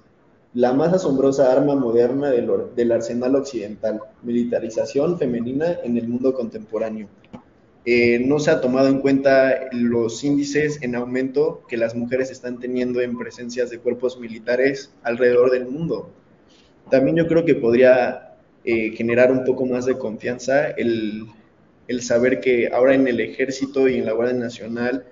[0.55, 7.09] la más asombrosa arma moderna del, arsenal occidental, militarización femenina en el mundo contemporáneo.
[7.87, 12.59] Eh, no se ha tomado en cuenta los índices en aumento que las mujeres están
[12.59, 16.11] teniendo en presencias de cuerpos militares alrededor del mundo.
[16.91, 21.27] También yo creo que podría eh, generar un poco más de confianza el,
[21.89, 25.05] el saber que ahora en el ejército y en la Guardia Nacional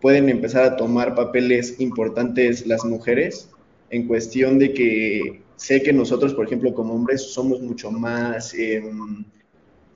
[0.00, 3.50] pueden empezar a tomar papeles importantes las mujeres
[3.90, 9.24] en cuestión de que sé que nosotros, por ejemplo, como hombres, somos mucho más, em,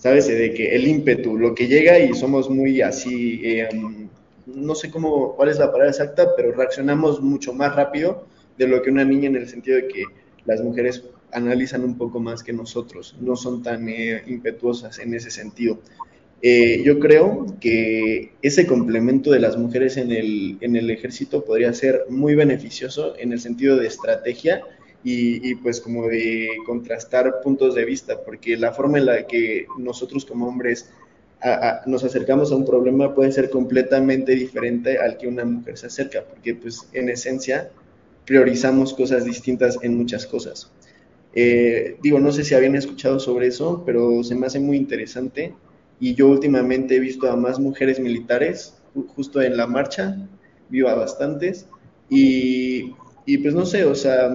[0.00, 0.26] ¿sabes?
[0.26, 4.08] De que el ímpetu, lo que llega y somos muy así, em,
[4.46, 8.26] no sé cómo, cuál es la palabra exacta, pero reaccionamos mucho más rápido
[8.58, 10.04] de lo que una niña en el sentido de que
[10.46, 15.30] las mujeres analizan un poco más que nosotros, no son tan eh, impetuosas en ese
[15.30, 15.78] sentido.
[16.42, 21.74] Eh, yo creo que ese complemento de las mujeres en el, en el ejército podría
[21.74, 24.64] ser muy beneficioso en el sentido de estrategia
[25.02, 30.24] y, pues como de contrastar puntos de vista, porque la forma en la que nosotros
[30.26, 30.90] como hombres
[31.86, 36.22] nos acercamos a un problema puede ser completamente diferente al que una mujer se acerca,
[36.22, 37.70] porque pues en esencia
[38.26, 40.70] priorizamos cosas distintas en muchas cosas.
[41.34, 45.54] Eh, digo, no sé si habían escuchado sobre eso, pero se me hace muy interesante
[45.98, 48.74] y yo últimamente he visto a más mujeres militares
[49.14, 50.28] justo en la marcha,
[50.68, 51.66] vivo a bastantes
[52.10, 52.92] y,
[53.24, 54.30] y pues no sé, o sea,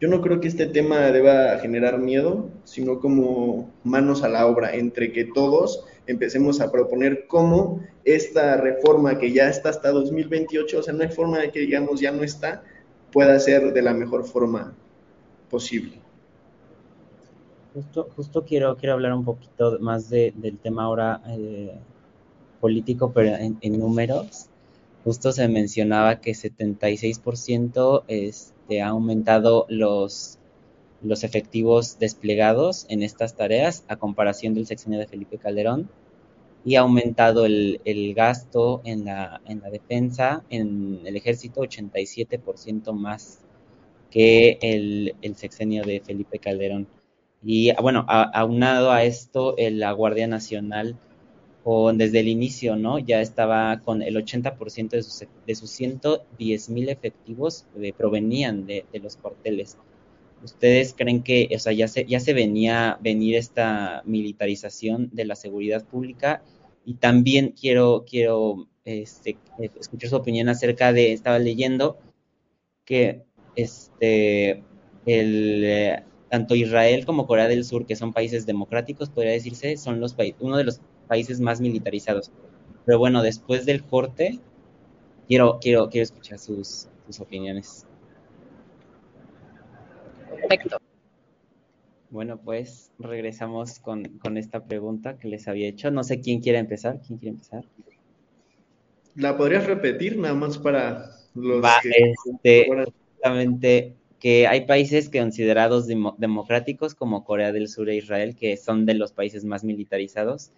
[0.00, 4.74] yo no creo que este tema deba generar miedo, sino como manos a la obra,
[4.74, 10.82] entre que todos empecemos a proponer cómo esta reforma que ya está hasta 2028, o
[10.82, 12.62] sea, no hay forma de que digamos ya no está,
[13.12, 14.74] pueda ser de la mejor forma
[15.50, 16.00] posible.
[18.16, 21.78] Justo, quiero, quiero hablar un poquito más de, del tema ahora eh,
[22.60, 24.48] político, pero en, números.
[25.06, 30.40] Justo se mencionaba que 76% este, ha aumentado los,
[31.00, 35.88] los efectivos desplegados en estas tareas a comparación del sexenio de Felipe Calderón
[36.64, 42.92] y ha aumentado el, el gasto en la, en la defensa, en el ejército, 87%
[42.92, 43.44] más
[44.10, 46.88] que el, el sexenio de Felipe Calderón.
[47.44, 50.98] Y bueno, aunado a esto, la Guardia Nacional,
[51.94, 53.00] desde el inicio, ¿no?
[53.00, 58.84] Ya estaba con el 80% de sus, de sus 110 mil efectivos eh, provenían de,
[59.02, 59.76] los cuarteles.
[60.44, 65.34] ¿Ustedes creen que, o sea, ya se, ya se venía venir esta militarización de la
[65.34, 66.44] seguridad pública?
[66.84, 69.36] Y también quiero, quiero este,
[69.80, 71.98] escuchar su opinión acerca de, estaba leyendo
[72.84, 73.24] que
[73.56, 74.62] este,
[75.04, 79.98] el, eh, tanto Israel como Corea del Sur, que son países democráticos, podría decirse, son
[79.98, 82.30] los uno de los países más militarizados.
[82.84, 84.38] Pero bueno, después del corte,
[85.26, 87.86] quiero, quiero, quiero escuchar sus, sus opiniones.
[90.30, 90.78] Perfecto.
[92.10, 95.90] Bueno, pues regresamos con, con, esta pregunta que les había hecho.
[95.90, 97.00] No sé quién quiere empezar.
[97.04, 97.64] ¿Quién quiere empezar?
[99.16, 101.90] ¿La podrías repetir nada más para los que...
[102.32, 102.68] Este,
[103.14, 108.94] justamente que hay países considerados democráticos como Corea del Sur e Israel, que son de
[108.94, 110.52] los países más militarizados,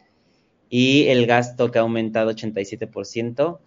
[0.68, 3.60] y el gasto que ha aumentado 87%,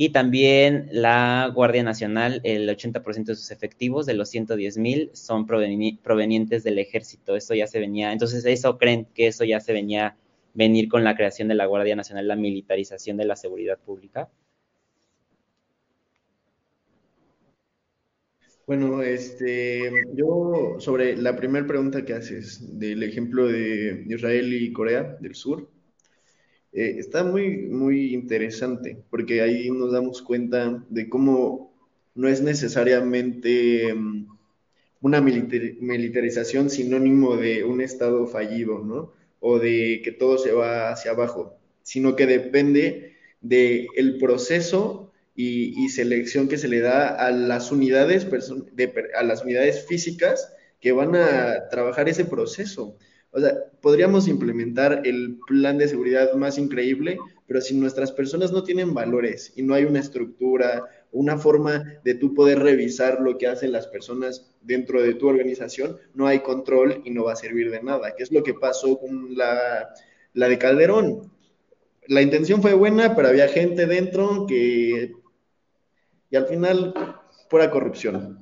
[0.00, 5.44] y también la Guardia Nacional, el 80% de sus efectivos, de los 110 mil, son
[5.44, 7.34] provenientes del ejército.
[7.34, 10.16] Eso ya se venía, entonces eso creen que eso ya se venía
[10.54, 14.28] venir con la creación de la Guardia Nacional, la militarización de la seguridad pública.
[18.68, 25.16] Bueno, este, yo sobre la primera pregunta que haces del ejemplo de Israel y Corea
[25.20, 25.68] del Sur,
[26.78, 31.74] eh, está muy, muy interesante porque ahí nos damos cuenta de cómo
[32.14, 34.26] no es necesariamente mm,
[35.00, 39.12] una militarización sinónimo de un Estado fallido, ¿no?
[39.40, 45.88] O de que todo se va hacia abajo, sino que depende del el proceso y,
[45.88, 48.26] selección que se le da a las unidades,
[49.16, 52.96] a las unidades físicas que van a trabajar ese proceso.
[53.30, 58.62] O sea, podríamos implementar el plan de seguridad más increíble, pero si nuestras personas no
[58.62, 63.46] tienen valores y no hay una estructura, una forma de tú poder revisar lo que
[63.46, 67.70] hacen las personas dentro de tu organización, no hay control y no va a servir
[67.70, 69.88] de nada, ¿Qué es lo que pasó con la,
[70.34, 71.32] la de Calderón.
[72.06, 75.12] La intención fue buena, pero había gente dentro que...
[76.30, 76.94] Y al final,
[77.50, 78.40] pura corrupción.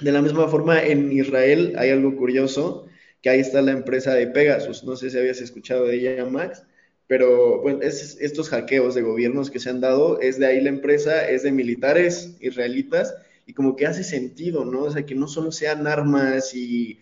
[0.00, 2.86] De la misma forma, en Israel hay algo curioso,
[3.22, 4.84] que ahí está la empresa de Pegasus.
[4.84, 6.64] No sé si habías escuchado de ella, Max,
[7.06, 10.68] pero bueno, es, estos hackeos de gobiernos que se han dado, es de ahí la
[10.68, 13.14] empresa, es de militares israelitas,
[13.46, 14.82] y como que hace sentido, ¿no?
[14.82, 17.00] O sea, que no solo sean armas y,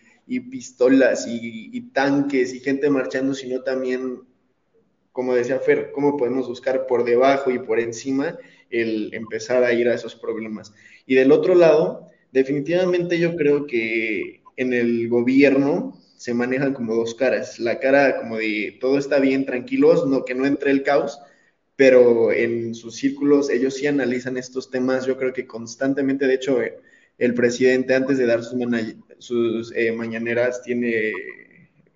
[0.51, 4.21] pistolas y, tanques y gente marchando, sino también,
[5.13, 8.39] como decía Fer, cómo podemos buscar por debajo y por encima
[8.71, 10.73] el empezar a ir a esos problemas.
[11.07, 17.15] Y del otro lado, definitivamente yo creo que en el gobierno se manejan como dos
[17.15, 17.61] caras.
[17.61, 21.21] La cara como de todo está bien, tranquilos, no, que no entre el caos,
[21.77, 26.59] pero en sus círculos ellos sí analizan estos temas, yo creo que constantemente, de hecho,
[27.19, 28.59] el presidente antes de dar sus,
[29.19, 31.13] sus eh, mañaneras tiene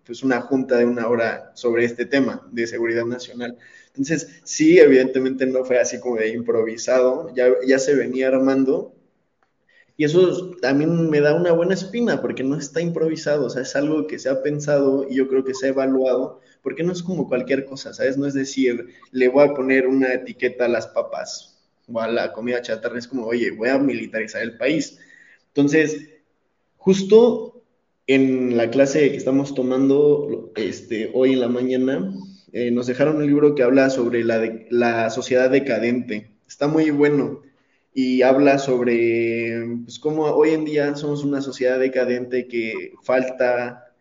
[0.07, 3.59] pues una junta de una hora sobre este tema de seguridad nacional.
[3.89, 8.95] Entonces, sí, evidentemente no fue así como de improvisado, ya, ya se venía armando,
[10.03, 13.77] y eso también me da una buena espina porque no está improvisado, o sea, es
[13.77, 17.05] algo que se ha pensado y yo creo que se ha evaluado, porque no es
[17.05, 18.19] como cualquier cosa, ¿sabes?
[18.19, 22.33] No es decir, le voy a poner una etiqueta a las papas o a la
[22.33, 24.99] comida chatarra, es como, oye, voy a militarizar el país.
[25.55, 26.09] Entonces,
[26.79, 27.63] justo
[28.09, 32.13] en la clase que estamos tomando este, hoy en la mañana,
[32.53, 36.33] eh, nos dejaron un libro que habla sobre la, la sociedad decadente.
[36.49, 37.43] Está muy bueno
[37.95, 43.93] y habla sobre pues, cómo hoy en día somos una sociedad decadente que falta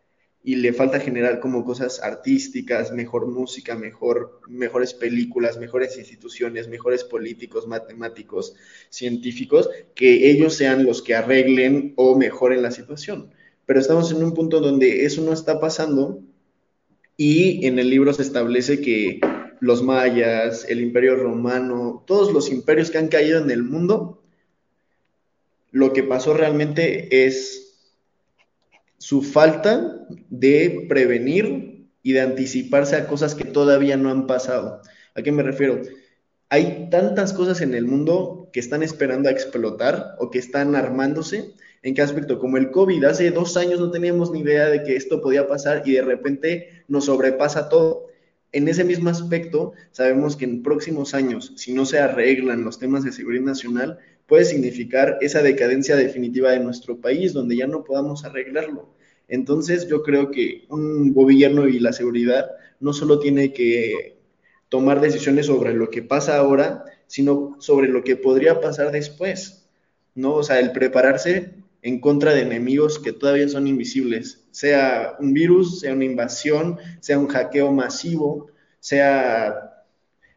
[0.44, 7.04] y le falta generar como cosas artísticas, mejor música, mejor, mejores películas, mejores instituciones, mejores
[7.04, 8.56] políticos, matemáticos,
[8.90, 13.32] científicos, que ellos sean los que arreglen o mejoren la situación.
[13.68, 16.24] Pero estamos en un punto donde eso no está pasando
[17.18, 19.20] y en el libro se establece que
[19.62, 24.20] los mayas, el imperio romano, todos los imperios que han caído en el mundo,
[25.72, 27.78] lo que pasó realmente es
[28.98, 34.82] su falta de prevenir y de anticiparse a cosas que todavía no han pasado.
[35.14, 35.80] ¿A qué me refiero?
[36.50, 41.54] Hay tantas cosas en el mundo que están esperando a explotar o que están armándose.
[41.84, 42.40] ¿En qué aspecto?
[42.40, 43.04] Como el COVID.
[43.04, 46.84] Hace dos años no teníamos ni idea de que esto podía pasar y de repente
[46.88, 48.11] nos sobrepasa todo
[48.54, 53.04] en ese mismo aspecto, sabemos que en próximos años, si no se arreglan los temas
[53.04, 58.26] de seguridad nacional, puede significar esa decadencia definitiva de nuestro país, donde ya no podamos
[58.26, 58.94] arreglarlo.
[59.28, 64.18] Entonces, yo creo que un gobierno y la seguridad no solo tiene que
[64.68, 69.70] tomar decisiones sobre lo que pasa ahora, sino sobre lo que podría pasar después,
[70.16, 70.34] ¿no?
[70.36, 75.80] O sea, el prepararse en contra de enemigos que todavía son invisibles, sea un virus,
[75.80, 78.48] sea una invasión, sea un hackeo masivo,
[78.80, 79.68] sea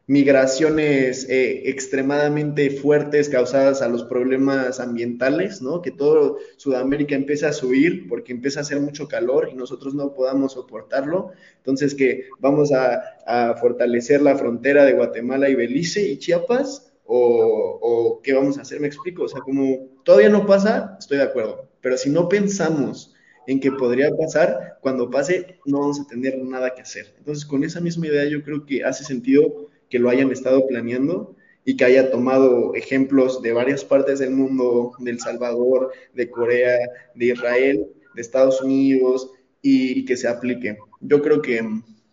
[0.06, 5.80] migraciones eh, extremadamente fuertes causadas a los problemas ambientales, ¿no?
[5.80, 10.12] Que todo Sudamérica empieza a subir porque empieza a hacer mucho calor y nosotros no
[10.12, 11.32] podamos soportarlo.
[11.56, 18.20] Entonces que vamos a, a fortalecer la frontera de Guatemala y Belice y Chiapas o,
[18.22, 21.68] qué vamos a hacer, me explico, o sea, como todavía no pasa, estoy de acuerdo,
[21.80, 23.13] pero si no pensamos
[23.46, 27.14] en que podría pasar, cuando pase no vamos a tener nada que hacer.
[27.18, 31.36] Entonces, con esa misma idea yo creo que hace sentido que lo hayan estado planeando
[31.64, 36.78] y que haya tomado ejemplos de varias partes del mundo, de El Salvador, de Corea,
[37.14, 39.30] de Israel, de Estados Unidos,
[39.66, 40.76] y que se aplique.
[41.00, 41.62] Yo creo que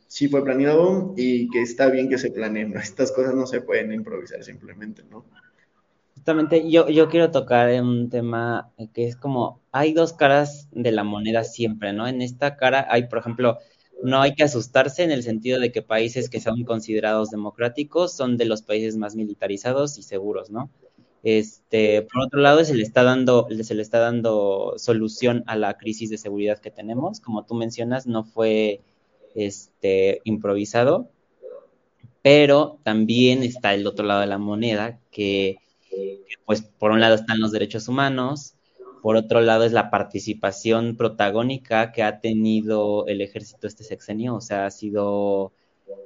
[0.08, 2.74] sí fue planeado y que está bien que se planeen.
[2.78, 5.26] Estas cosas no se pueden improvisar simplemente, ¿no?
[6.16, 11.04] Justamente yo, yo quiero tocar un tema que es como, hay dos caras de la
[11.04, 12.08] moneda siempre, ¿no?
[12.08, 13.58] En esta cara hay, por ejemplo,
[14.04, 18.38] no hay que asustarse en el sentido de que países que son considerados democráticos son
[18.38, 20.70] de los países más militarizados y seguros, ¿no?
[21.24, 25.78] Este, por otro lado, se le está dando, se le está dando solución a la
[25.78, 27.20] crisis de seguridad que tenemos.
[27.20, 28.82] Como tú mencionas, no fue
[29.36, 31.10] este, improvisado,
[32.24, 35.58] pero también está el otro lado de la moneda, que,
[36.46, 38.56] pues por un lado están los derechos humanos,
[39.02, 44.41] por otro lado es la participación protagónica que ha tenido el ejército este sexenio, o
[44.41, 45.52] sea, ha sido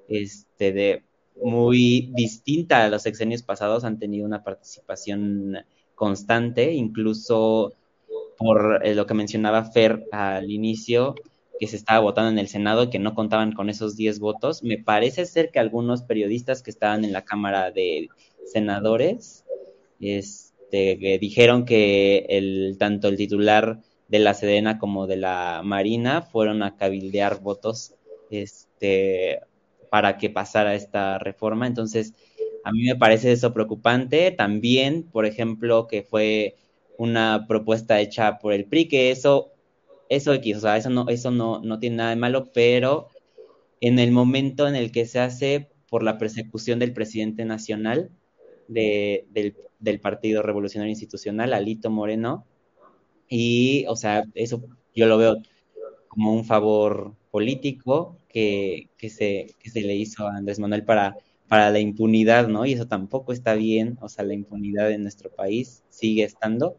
[0.08, 1.04] este de
[1.44, 5.58] muy distinta a los sexenios pasados, han tenido una participación
[5.94, 7.74] constante, incluso
[8.38, 11.16] por eh, lo que mencionaba Fer al inicio,
[11.60, 14.64] que se estaba votando en el Senado y que no contaban con esos 10 votos.
[14.64, 18.10] Me parece ser que algunos periodistas que estaban en la Cámara de
[18.46, 19.46] Senadores
[20.72, 26.64] este, dijeron que el, tanto el titular de la Sedena como de la Marina fueron
[26.64, 27.96] a cabildear votos
[28.30, 29.40] este,
[29.90, 31.68] para que pasara esta reforma.
[31.68, 32.14] Entonces,
[32.64, 34.32] a mí me parece eso preocupante.
[34.32, 36.56] También, por ejemplo, que fue
[36.98, 39.52] una propuesta hecha por el PRI, que eso,
[40.10, 43.10] eso o sea, eso no, eso no, no tiene nada de malo, pero
[43.82, 48.12] en el momento en el que se hace por la persecución del presidente nacional
[48.68, 49.26] de,
[49.80, 52.46] del, Partido Revolucionario Institucional, Alito Moreno,
[53.28, 54.64] y, o sea, eso
[54.96, 55.38] yo lo veo
[56.08, 61.18] como un favor político que, que, se, que se le hizo a Andrés Manuel para,
[61.48, 62.66] para la impunidad, ¿no?
[62.66, 66.78] Y eso tampoco está bien, o sea, la impunidad en nuestro país sigue estando.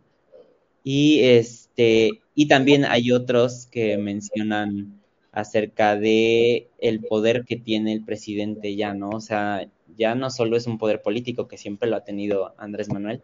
[0.82, 5.00] Y, este, y también hay otros que mencionan
[5.32, 9.10] acerca de el poder que tiene el presidente ya, ¿no?
[9.10, 12.88] O sea, ya no solo es un poder político que siempre lo ha tenido Andrés
[12.88, 13.22] Manuel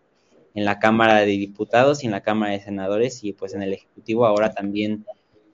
[0.54, 3.72] en la Cámara de Diputados y en la Cámara de Senadores y pues en el
[3.72, 5.04] Ejecutivo ahora también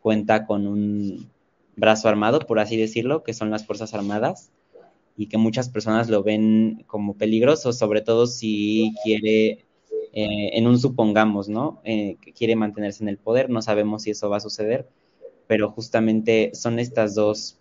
[0.00, 1.30] cuenta con un
[1.76, 4.50] brazo armado, por así decirlo, que son las Fuerzas Armadas,
[5.16, 9.64] y que muchas personas lo ven como peligroso, sobre todo si quiere,
[10.12, 11.80] eh, en un supongamos, ¿no?
[11.84, 14.88] Eh, que quiere mantenerse en el poder, no sabemos si eso va a suceder,
[15.46, 17.58] pero justamente son estas dos,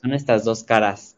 [0.00, 1.16] son estas dos caras,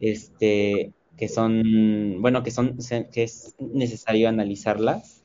[0.00, 2.78] este, que son, bueno, que son,
[3.12, 5.22] que es necesario analizarlas,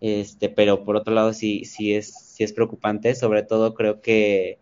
[0.00, 4.60] este, pero por otro lado sí, sí es, sí es preocupante, sobre todo creo que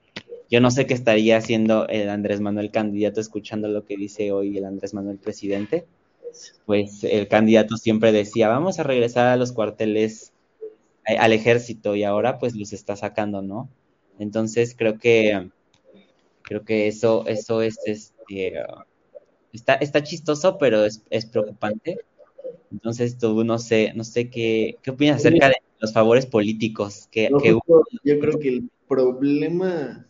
[0.51, 4.57] yo no sé qué estaría haciendo el Andrés Manuel candidato escuchando lo que dice hoy
[4.57, 5.85] el Andrés Manuel presidente.
[6.65, 10.33] Pues el candidato siempre decía, vamos a regresar a los cuarteles
[11.05, 13.69] al ejército y ahora pues los está sacando, ¿no?
[14.19, 15.51] Entonces creo que
[16.41, 18.55] creo que eso eso es este
[19.57, 21.99] está está chistoso, pero es, es preocupante.
[22.71, 27.31] Entonces tú no sé no sé qué qué opinas acerca de los favores políticos que,
[27.43, 27.59] que
[28.05, 30.07] yo creo que el problema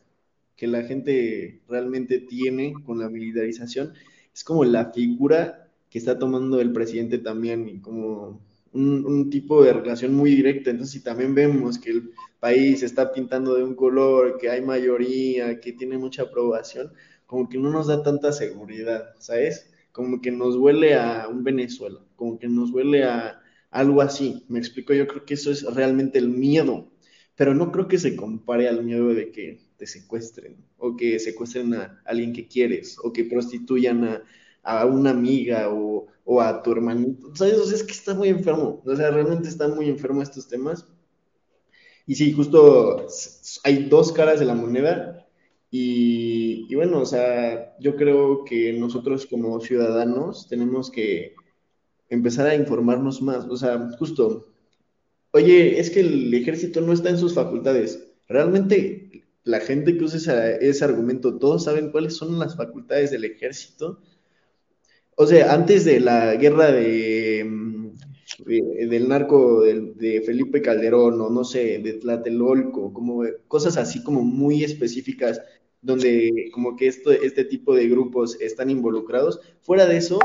[0.56, 3.92] que la gente realmente tiene con la militarización
[4.32, 8.40] es como la figura que está tomando el presidente también y como
[8.72, 10.70] un, tipo de relación muy directa.
[10.70, 15.60] Entonces, si también vemos que el país está pintando de un color, que hay mayoría,
[15.60, 16.92] que tiene mucha aprobación,
[17.26, 19.70] como que no nos da tanta seguridad, ¿sabes?
[19.92, 24.44] Como que nos huele a un Venezuela, como que nos huele a algo así.
[24.48, 26.90] Me explico, yo creo que eso es realmente el miedo,
[27.36, 31.74] pero no creo que se compare al miedo de que te secuestren, o que secuestren
[31.74, 34.22] a alguien que quieres, o que prostituyan a,
[34.62, 37.34] a una amiga o, o, a tu hermanito.
[37.34, 37.54] ¿Sabes?
[37.58, 38.82] O sea, es que está muy enfermo.
[38.84, 40.86] O sea, realmente está muy enfermo estos temas.
[42.06, 43.06] Y sí, justo
[43.64, 45.15] hay dos caras de la moneda.
[45.78, 51.34] Y, bueno, o sea, yo creo que nosotros como ciudadanos tenemos que
[52.08, 53.44] empezar a informarnos más.
[53.44, 54.46] O sea, justo,
[55.32, 58.08] oye, es que el ejército no está en sus facultades.
[58.26, 64.00] Realmente la gente que usa ese, argumento, todos saben cuáles son las facultades del ejército.
[65.14, 67.90] O sea, antes de la guerra de, mm,
[68.88, 74.64] del narco de, Felipe Calderón o no sé, de Tlatelolco, como cosas así como muy
[74.64, 75.40] específicas
[75.86, 79.40] donde como que esto, este tipo de grupos están involucrados.
[79.62, 80.18] Fuera de eso,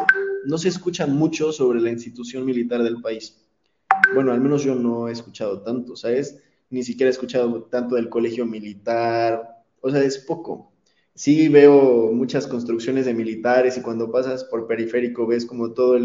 [0.45, 3.38] no se escucha mucho sobre la institución militar del país.
[4.14, 6.41] Bueno, al menos yo no he escuchado tanto, ¿sabes?
[6.72, 10.72] ni siquiera he escuchado tanto del colegio militar, o sea, es poco.
[11.14, 15.99] Sí veo muchas construcciones de militares y cuando pasas por periférico ves como todo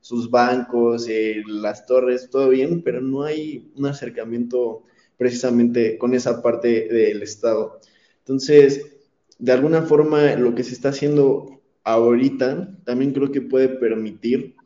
[0.00, 4.82] sus bancos, eh, las torres, todo bien, pero no hay un acercamiento
[5.16, 7.80] precisamente con esa parte del Estado.
[8.18, 8.97] Entonces,
[9.38, 14.56] de alguna forma, lo que se está haciendo ahorita también creo que puede permitir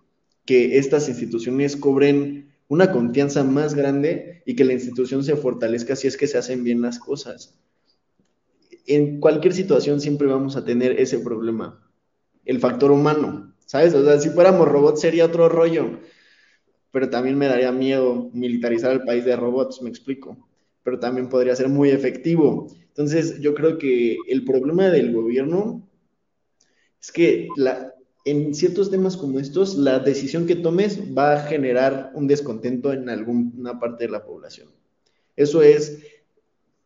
[0.45, 6.09] que estas instituciones cobren una confianza más grande y que la institución se fortalezca si
[6.09, 7.59] es que se hacen bien las cosas.
[8.87, 11.87] En cualquier situación siempre vamos a tener ese problema,
[12.45, 13.95] el factor humano, ¿sabes?
[13.95, 16.01] O sea, si fuéramos robots sería otro rollo,
[16.91, 20.49] pero también me daría miedo militarizar el país de robots, me explico,
[20.83, 22.69] pero también podría ser muy efectivo.
[22.89, 25.89] Entonces, yo creo que el problema del gobierno
[27.01, 27.49] es que
[28.25, 33.09] en ciertos temas como estos, la decisión que tomes va a generar un descontento en
[33.09, 34.69] alguna parte de la población.
[35.37, 35.99] Eso es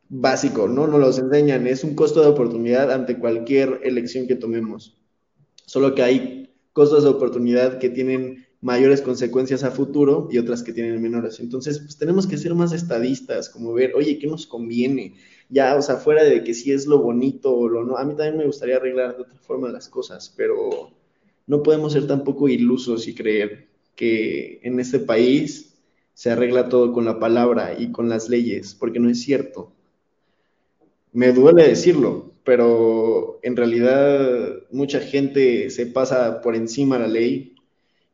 [0.09, 0.87] básico, ¿no?
[0.87, 4.97] Nos los enseñan, es un costo de oportunidad ante cualquier elección que tomemos.
[5.67, 10.73] Solo que hay costos de oportunidad que tienen mayores consecuencias a futuro y otras que
[10.73, 11.41] tienen menores.
[11.41, 15.15] Entonces, pues tenemos que ser más estadistas, como ver, oye, ¿qué nos conviene?
[15.49, 18.15] Ya, o sea, fuera de que si es lo bonito o lo no, a mí
[18.17, 20.91] también me gustaría arreglar de otra forma las cosas, pero
[21.47, 25.75] no podemos ser tampoco ilusos y creer que en este país
[26.15, 29.73] se arregla todo con la palabra y con las leyes, porque no es cierto.
[31.13, 37.56] Me duele decirlo, pero en realidad mucha gente se pasa por encima de la ley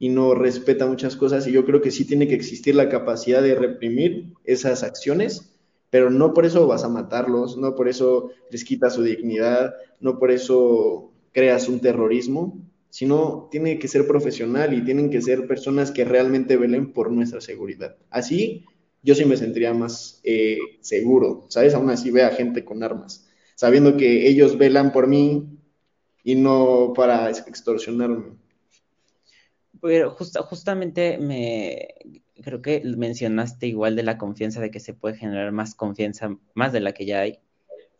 [0.02, 3.40] y no respeta muchas cosas y yo creo que sí tiene que existir la capacidad
[3.40, 5.54] de reprimir esas acciones,
[5.90, 10.18] pero no por eso vas a matarlos, no por eso les quitas su dignidad, no
[10.18, 12.58] por eso creas un terrorismo,
[12.90, 17.40] sino tiene que ser profesional y tienen que ser personas que realmente velen por nuestra
[17.40, 17.94] seguridad.
[18.10, 18.64] Así
[19.04, 21.74] yo sí me sentiría más eh, seguro, ¿sabes?
[21.74, 25.60] Aún así ve a gente con armas, sabiendo que ellos velan por mí
[26.24, 28.41] y no para extorsionarme.
[29.82, 31.88] Pero justamente me
[32.42, 36.72] creo que mencionaste igual de la confianza, de que se puede generar más confianza, más
[36.72, 37.40] de la que ya hay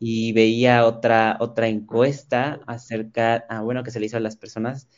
[0.05, 4.89] y veía otra, otra encuesta acerca, ah, bueno, que se le hizo a las personas,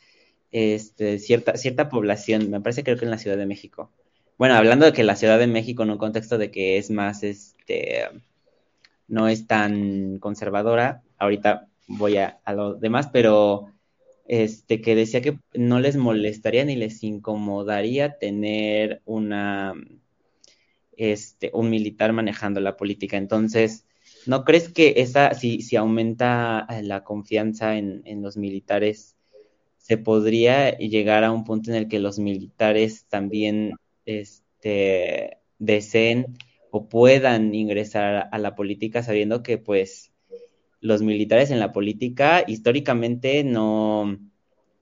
[0.50, 3.92] este, cierta, cierta población, me parece creo que en la Ciudad de México.
[4.36, 7.22] Bueno, hablando de que la Ciudad de México en un contexto de que es más,
[7.22, 8.08] este,
[9.06, 13.75] no es tan conservadora, ahorita voy a, a lo demás, pero
[14.28, 19.74] este, que decía que no les molestaría ni les incomodaría tener una,
[20.96, 23.16] este, un militar manejando la política.
[23.16, 23.86] Entonces,
[24.26, 29.16] ¿No crees que esa, si, si aumenta eh, la confianza en, los militares,
[29.78, 33.74] se podría llegar a un punto en el que los militares también
[34.04, 36.36] este, deseen
[36.70, 40.12] o puedan ingresar a la política sabiendo que pues
[40.86, 44.18] los militares en la política históricamente no,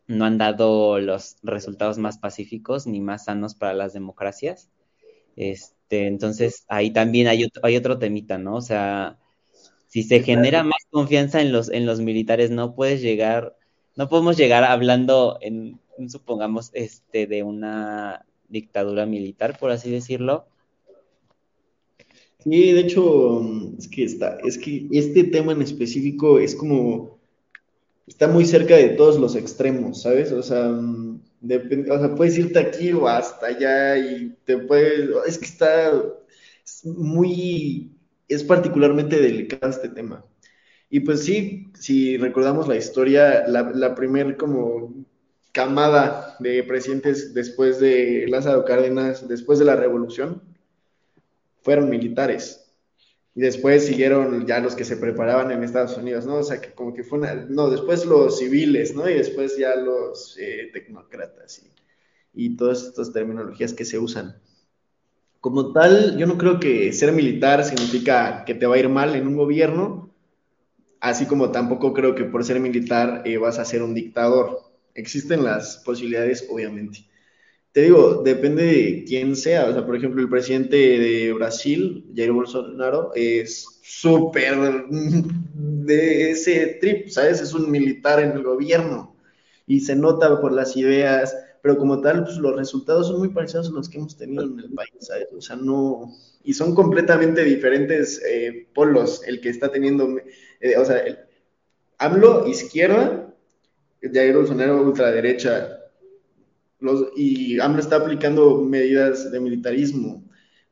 [0.07, 4.69] no han dado los resultados más pacíficos ni más sanos para las democracias.
[5.37, 8.57] Este, entonces ahí también hay otro, hay otro temita, ¿no?
[8.57, 9.19] O sea,
[9.89, 13.57] si se genera más confianza en los, en los militares, no puedes llegar,
[13.97, 20.47] no podemos llegar hablando en, supongamos, este, de una dictadura militar, por así decirlo.
[22.45, 23.41] Sí, de hecho,
[23.79, 27.19] es que está, es que este tema en específico es como,
[28.07, 30.31] está muy cerca de todos los extremos, ¿sabes?
[30.33, 30.71] O sea,
[31.41, 35.93] depende, o sea, puedes irte aquí o hasta allá y te puedes, es que está
[36.85, 37.91] muy
[38.29, 40.25] es particularmente delicado este tema.
[40.91, 45.05] Y pues sí, si recordamos la historia, la, la primer como
[45.53, 50.43] camada de presidentes después de Lázaro Cárdenas, después de la revolución,
[51.65, 52.61] fueron militares.
[53.35, 56.37] Y después siguieron ya los que se preparaban en Estados Unidos, ¿no?
[56.37, 59.09] O sea, que como que fue una, no, después los civiles, ¿no?
[59.09, 64.37] Y después ya los eh, tecnócratas y, y todas estas terminologías que se usan.
[65.41, 69.17] Como tal, yo no creo que ser militar significa que te va a ir mal
[69.17, 70.15] en un gobierno,
[71.01, 74.61] así como tampoco creo que por ser militar eh, vas a ser un dictador.
[74.95, 77.01] Existen las posibilidades, obviamente.
[77.75, 79.65] Te digo, depende de quién sea.
[79.69, 87.09] O sea, por ejemplo, el presidente de Brasil, Jair Bolsonaro, es súper de ese trip,
[87.09, 87.41] ¿sabes?
[87.41, 89.17] Es un militar en el gobierno
[89.67, 93.71] y se nota por las ideas, pero como tal, pues los resultados son muy parecidos
[93.71, 95.27] a los que hemos tenido en el país, ¿sabes?
[95.37, 96.13] O sea, no,
[96.45, 100.17] y son completamente diferentes eh, polos, el que está teniendo,
[100.61, 101.19] eh, o sea, el,
[101.99, 103.35] AMLO izquierda,
[104.01, 105.81] Jair Bolsonaro ultraderecha,
[107.17, 110.25] y AMLO está aplicando medidas de militarismo.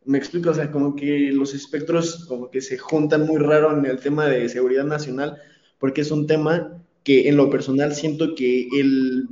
[0.05, 3.87] Me explico, o sea, como que los espectros como que se juntan muy raro en
[3.87, 5.39] el tema de seguridad nacional,
[5.79, 9.29] porque es un tema que en lo personal siento que el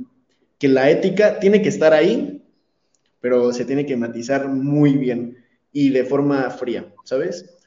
[0.61, 2.43] que la ética tiene que estar ahí,
[3.19, 5.37] pero se tiene que matizar muy bien
[5.73, 7.57] y de forma fría, ¿sabes?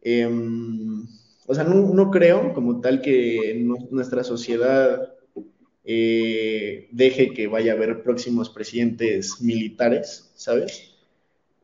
[0.00, 1.06] Em,
[1.46, 5.12] o sea, no, creo como tal que nuestra sociedad
[5.90, 10.94] eh, deje que vaya a haber próximos presidentes militares, ¿sabes?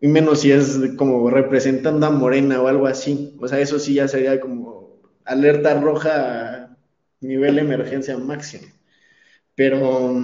[0.01, 3.37] Y menos si es como representando a Morena o algo así.
[3.39, 6.75] O sea, eso sí ya sería como alerta roja
[7.21, 8.65] nivel emergencia máximo.
[9.55, 10.19] Pero,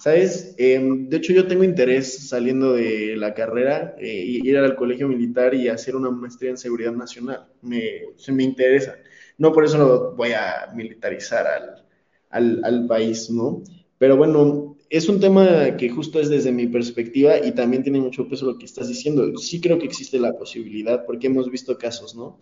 [0.00, 0.56] ¿sabes?
[0.58, 5.54] Em, de hecho, yo tengo interés saliendo de la carrera, eh, ir al colegio militar
[5.54, 7.46] y hacer una maestría en seguridad nacional.
[7.62, 8.96] Me, me interesa.
[9.38, 11.87] No por eso lo voy a militarizar al,
[12.30, 13.62] al, al país, ¿no?
[13.98, 18.28] Pero bueno, es un tema que justo es desde mi perspectiva y también tiene mucho
[18.28, 19.36] peso lo que estás diciendo.
[19.36, 22.38] Sí creo que existe la posibilidad porque hemos visto casos, ¿no?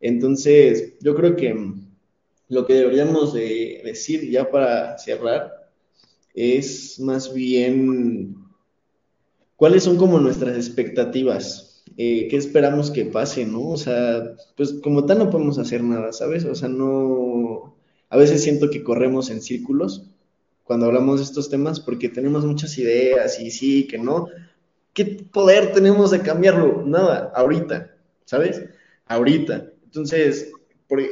[0.00, 1.54] Entonces, yo creo que
[2.48, 5.70] lo que deberíamos de decir ya para cerrar
[6.34, 8.36] es más bien
[9.56, 13.68] cuáles son como nuestras expectativas, eh, qué esperamos que pase, ¿no?
[13.68, 16.44] O sea, pues como tal no podemos hacer nada, ¿sabes?
[16.44, 17.74] O sea, no,
[18.12, 20.04] a veces siento que corremos en círculos
[20.64, 24.26] cuando hablamos de estos temas porque tenemos muchas ideas y sí, que no.
[24.92, 26.84] ¿Qué poder tenemos de cambiarlo?
[26.84, 27.96] Nada, ahorita,
[28.26, 28.66] ¿sabes?
[29.06, 29.66] Ahorita.
[29.84, 30.52] Entonces,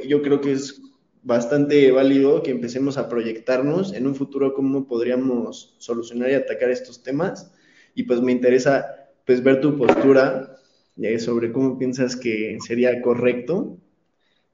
[0.07, 0.83] yo creo que es
[1.23, 7.03] bastante válido que empecemos a proyectarnos en un futuro cómo podríamos solucionar y atacar estos
[7.03, 7.51] temas.
[7.95, 10.55] Y pues me interesa pues ver tu postura
[11.01, 13.80] eh, sobre cómo piensas que sería correcto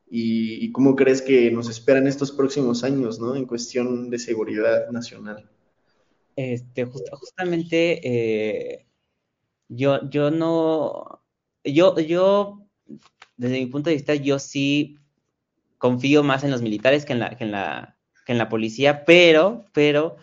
[0.09, 3.35] y, cómo crees que nos esperan estos próximos años, ¿no?
[3.35, 5.49] En cuestión de seguridad nacional.
[6.37, 8.87] Este, justamente, eh,
[9.69, 11.23] yo, yo no,
[11.65, 12.67] yo, yo,
[13.37, 14.99] desde mi punto de vista, yo sí
[15.79, 19.05] confío más en los militares que en la, que en la, que en la policía,
[19.05, 20.17] pero, pero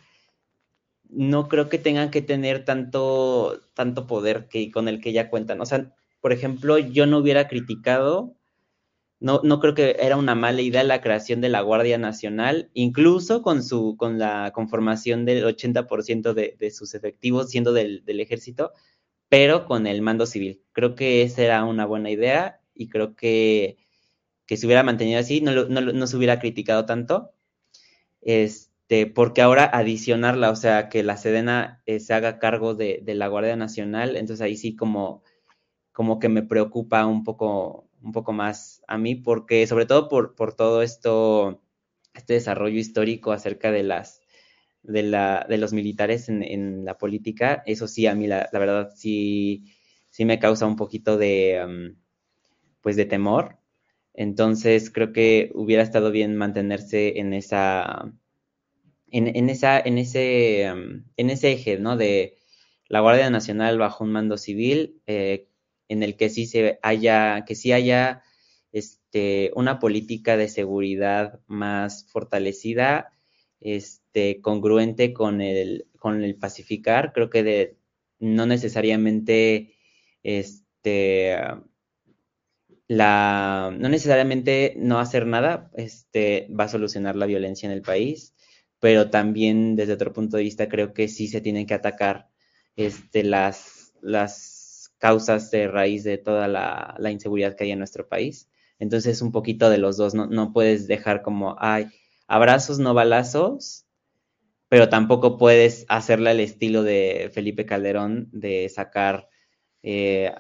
[1.10, 5.62] no creo que tengan que tener tanto, tanto poder que, con el que ya cuentan.
[5.62, 8.36] O sea, por ejemplo, yo no hubiera criticado
[9.24, 13.42] no, no creo que era una mala idea la creación de la Guardia Nacional, incluso
[13.42, 18.74] con, su, con la conformación del 80% de, de sus efectivos siendo del, ejército,
[19.30, 20.62] pero con el mando civil.
[20.74, 23.78] Creo que esa era una buena idea y creo que,
[24.46, 27.32] que se hubiera mantenido así, no, no, se hubiera criticado tanto.
[28.22, 33.16] Este, porque ahora adicionarla, o sea, que la Sedena eh, se haga cargo de, de,
[33.16, 35.24] la Guardia Nacional, entonces ahí sí como,
[35.94, 40.36] como que me preocupa un poco, un poco más a mí, porque sobre todo por,
[40.36, 41.62] por todo esto,
[42.14, 44.22] este desarrollo histórico acerca de las
[44.84, 49.74] de, la, de los militares en, la política, eso sí, a mí la, verdad sí,
[50.10, 51.96] sí me causa un poquito de,
[52.82, 53.58] pues de temor.
[54.14, 58.14] Entonces creo que hubiera estado bien mantenerse en esa,
[59.10, 61.98] en, esa, en ese, en ese eje, ¿no?
[61.98, 62.38] De
[62.88, 65.48] la Guardia Nacional bajo un mando civil, eh,
[65.88, 68.22] en el que sí se haya, que sí haya
[68.74, 73.14] este, una política de seguridad más fortalecida,
[73.62, 77.14] este, congruente con el, con el pacificar.
[77.14, 77.78] Creo que
[78.20, 79.76] no necesariamente
[80.24, 81.38] este,
[82.88, 88.36] la, no necesariamente no hacer nada este, va a solucionar la violencia en el país,
[88.80, 92.30] pero también desde otro punto de vista creo que sí se tienen que atacar
[93.14, 98.50] las, las causas de raíz de toda la, inseguridad que hay en nuestro país.
[98.80, 101.88] Entonces, un poquito de los dos, no, puedes dejar como, ay,
[102.28, 103.86] abrazos, no balazos,
[104.70, 109.30] pero tampoco puedes hacerle al estilo de Felipe Calderón de sacar
[109.84, 110.34] eh,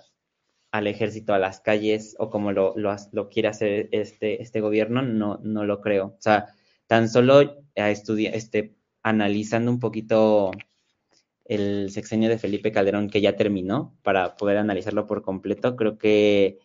[0.71, 5.39] al ejército a las calles o como lo, lo, quiere hacer este, este gobierno, no,
[5.43, 6.15] no lo creo.
[6.17, 6.47] O sea,
[6.87, 10.51] tan solo a este, analizando un poquito
[11.45, 16.59] el sexenio de Felipe Calderón que ya terminó para poder analizarlo por completo, creo que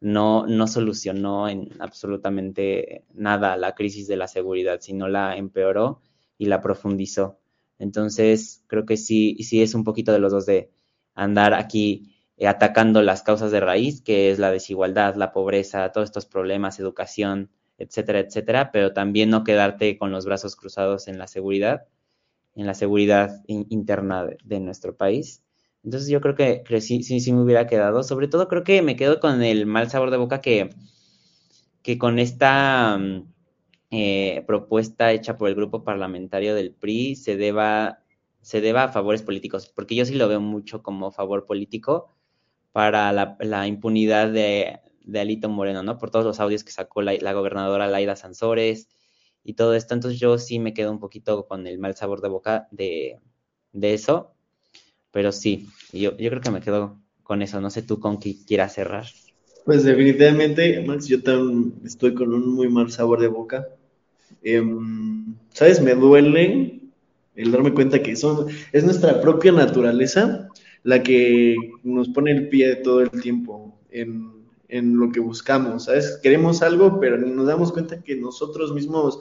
[0.00, 6.00] no, no solucionó en absolutamente nada la crisis de la seguridad, sino la empeoró
[6.38, 7.40] y la profundizó.
[7.78, 10.70] Entonces, creo que sí, sí es un poquito de los dos de
[11.14, 16.06] andar aquí eh, atacando las causas de raíz, que es la desigualdad, la pobreza, todos
[16.08, 21.26] estos problemas, educación, etcétera, etcétera, pero también no quedarte con los brazos cruzados en la
[21.28, 21.86] seguridad
[22.58, 25.44] en la seguridad interna de, nuestro país.
[25.84, 28.02] Entonces yo creo que, sí, sí, me hubiera quedado.
[28.02, 30.70] Sobre todo creo que me quedo con el mal sabor de boca que,
[31.82, 33.32] que con esta mm,
[33.90, 38.00] eh, propuesta hecha por el grupo parlamentario del PRI se deba,
[38.42, 42.14] se deba a favores políticos, porque yo sí lo veo mucho como favor político
[42.72, 45.98] para la, impunidad de, de, Alito Moreno, ¿no?
[45.98, 48.88] Por todos los audios que sacó la, la gobernadora Laida Sansores,
[49.48, 49.94] y todo esto.
[49.94, 53.18] Entonces yo sí me quedo un poquito con el mal sabor de boca de,
[53.80, 54.34] eso.
[55.18, 57.60] Pero sí, yo, yo creo que me quedo con eso.
[57.60, 59.06] No sé tú con qué quieras cerrar.
[59.64, 63.66] Pues definitivamente, Max, yo también estoy con un muy mal sabor de boca.
[64.44, 65.82] Em, ¿Sabes?
[65.82, 66.82] Me duele
[67.34, 70.46] el darme cuenta que son, es nuestra propia naturaleza
[70.84, 76.20] la que nos pone el pie todo el tiempo en, en lo que buscamos, ¿sabes?
[76.22, 79.18] Queremos algo, pero ni nos damos cuenta que nosotros mismos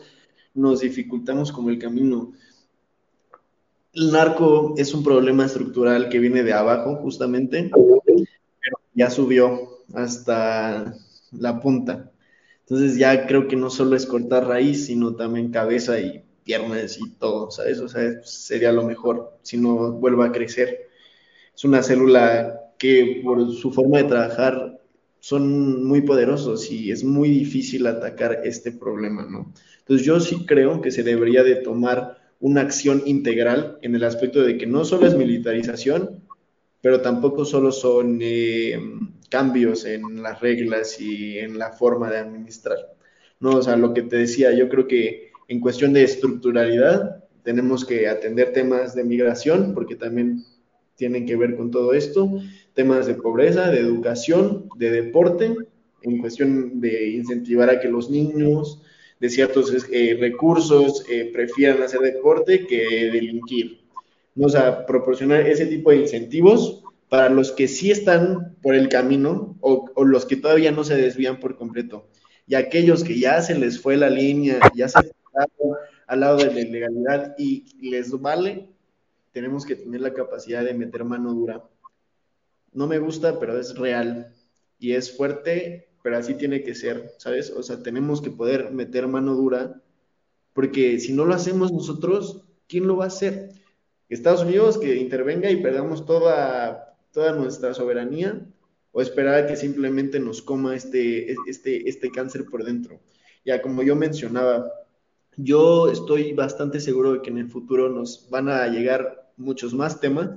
[0.54, 2.34] nos dificultamos como el camino.
[3.98, 10.94] El narco es un problema estructural que viene de abajo, justamente, pero ya subió hasta
[11.32, 12.12] la punta.
[12.60, 17.10] Entonces ya creo que no solo es cortar raíz, sino también cabeza y piernas y
[17.14, 17.80] todo, ¿sabes?
[17.80, 20.90] O sea, sería lo mejor si no vuelva a crecer.
[21.56, 24.80] Es una célula que por su forma de trabajar
[25.20, 29.52] son muy poderosos y es muy difícil atacar este problema, ¿no?
[29.80, 34.42] Entonces yo sí creo que se debería de tomar una acción integral en el aspecto
[34.44, 36.22] de que no solo es militarización,
[36.82, 38.80] pero tampoco solo son eh,
[39.30, 42.78] cambios en las reglas y en la forma de administrar.
[43.40, 47.86] No, o sea, lo que te decía, yo creo que en cuestión de estructuralidad tenemos
[47.86, 50.44] que atender temas de migración, porque también
[50.96, 52.30] tienen que ver con todo esto,
[52.74, 55.56] temas de pobreza, de educación, de deporte,
[56.02, 58.82] en cuestión de incentivar a que los niños
[59.20, 63.82] de ciertos eh, recursos eh, prefieran hacer deporte que delinquir.
[64.40, 69.58] O sea, proporcionar ese tipo de incentivos para los que sí están por el camino
[69.62, 72.08] o, los que todavía no se desvían por completo.
[72.46, 75.00] Y aquellos que ya se les fue la línea, ya se
[76.08, 78.70] al lado de la ilegalidad y les vale,
[79.34, 81.64] tenemos que tener la capacidad de meter mano dura.
[82.72, 84.34] No me gusta, pero es real
[84.80, 87.52] y es fuerte, pero así tiene que ser, ¿sabes?
[87.52, 89.82] O sea, tenemos que poder meter mano dura
[90.54, 93.50] porque si no lo hacemos nosotros, ¿quién lo va a hacer?
[94.08, 98.42] Estados Unidos que intervenga y perdamos toda, toda nuestra soberanía
[98.94, 103.02] o esperar que simplemente nos coma este, este, este cáncer por dentro.
[103.44, 104.72] Ya como yo mencionaba,
[105.36, 110.00] yo estoy bastante seguro de que en el futuro nos van a llegar muchos más
[110.00, 110.30] temas,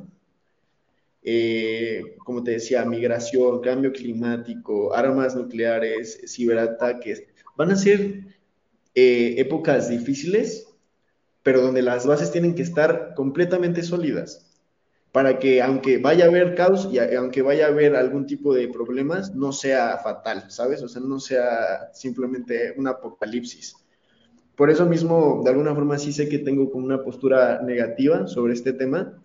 [1.23, 7.25] eh, como te decía, migración, cambio climático, armas nucleares, ciberataques.
[7.57, 8.25] Van a ser
[8.95, 10.69] eh, épocas difíciles,
[11.43, 14.51] pero donde las bases tienen que estar completamente sólidas
[15.13, 18.69] para que aunque vaya a haber caos y aunque vaya a haber algún tipo de
[18.69, 20.83] problemas, no sea fatal, ¿sabes?
[20.83, 23.75] O sea, no sea simplemente un apocalipsis.
[24.55, 28.53] Por eso mismo, de alguna forma sí sé que tengo como una postura negativa sobre
[28.53, 29.21] este tema,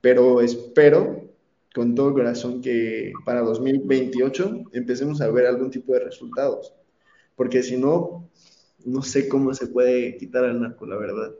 [0.00, 1.28] pero espero
[1.74, 6.74] con todo corazón que para 2028 empecemos a ver algún tipo de resultados,
[7.36, 8.28] porque si no,
[8.84, 11.34] no sé cómo se puede quitar al narco, la verdad.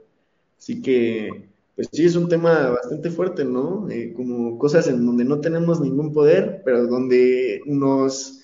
[0.57, 1.49] Así que
[1.79, 3.89] pues sí, es un tema bastante fuerte, ¿no?
[3.89, 8.41] Eh, como cosas en donde no tenemos ningún poder, pero donde nos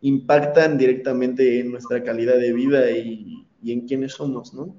[0.00, 4.74] impactan directamente en nuestra calidad de vida y, en quiénes somos, ¿no?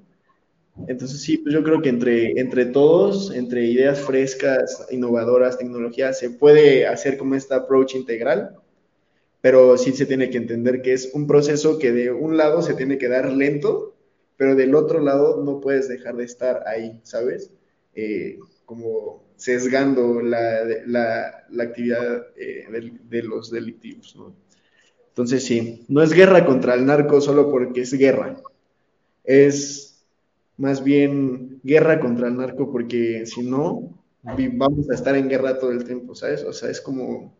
[0.88, 6.30] Entonces sí, pues yo creo que entre, entre todos, entre ideas frescas, innovadoras, tecnologías, se
[6.30, 8.56] puede hacer como este approach integral,
[9.40, 12.74] pero sí se tiene que entender que es un proceso que de un lado se
[12.74, 13.94] tiene que dar lento,
[14.36, 17.52] pero del otro lado no puedes dejar de estar ahí, ¿sabes?
[17.94, 22.66] Eh, como sesgando la, la, la actividad eh,
[23.08, 24.14] de, los delictivos.
[24.16, 24.34] ¿no?
[25.08, 28.36] Entonces sí, no es guerra contra el narco solo porque es guerra,
[29.22, 29.93] es
[30.56, 35.72] más bien guerra contra el narco porque si no, vamos a estar en guerra todo
[35.72, 36.44] el tiempo, ¿sabes?
[36.44, 37.34] O sea, es como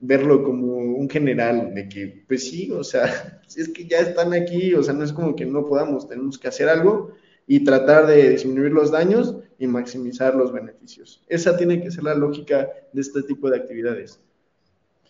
[0.00, 4.32] verlo como un general, de que, pues sí, o sea, si es que ya están
[4.32, 7.12] aquí, o sea, no es como que no podamos, tenemos que hacer algo
[7.46, 11.24] y tratar de disminuir los daños y maximizar los beneficios.
[11.28, 14.20] Esa tiene que ser la lógica de este tipo de actividades.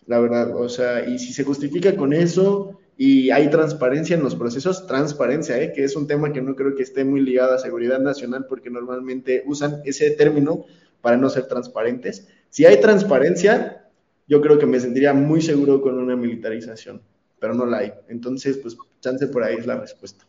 [0.05, 4.35] La verdad, o sea, y si se justifica con eso y hay transparencia en los
[4.35, 5.71] procesos, transparencia, ¿eh?
[5.71, 8.69] que es un tema que no creo que esté muy ligado a seguridad nacional porque
[8.69, 10.65] normalmente usan ese término
[10.99, 12.27] para no ser transparentes.
[12.49, 13.89] Si hay transparencia,
[14.27, 17.01] yo creo que me sentiría muy seguro con una militarización,
[17.39, 17.93] pero no la hay.
[18.09, 20.27] Entonces, pues chance por ahí es la respuesta.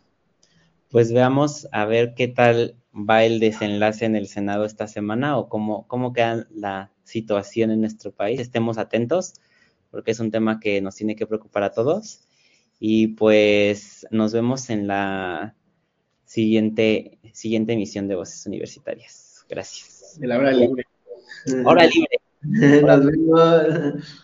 [0.91, 5.49] Pues veamos a ver qué tal va el desenlace en el Senado esta semana o
[5.49, 8.39] cómo, cómo queda la situación en nuestro país.
[8.39, 9.35] Estemos atentos
[9.91, 12.30] porque es un tema que nos tiene que preocupar a todos.
[12.81, 15.55] Y pues nos vemos en la
[16.25, 19.45] siguiente, siguiente emisión de Voces Universitarias.
[19.49, 20.17] Gracias.
[20.19, 20.85] De la hora libre.
[21.65, 22.21] Hora libre.
[22.43, 24.23] Nos vemos.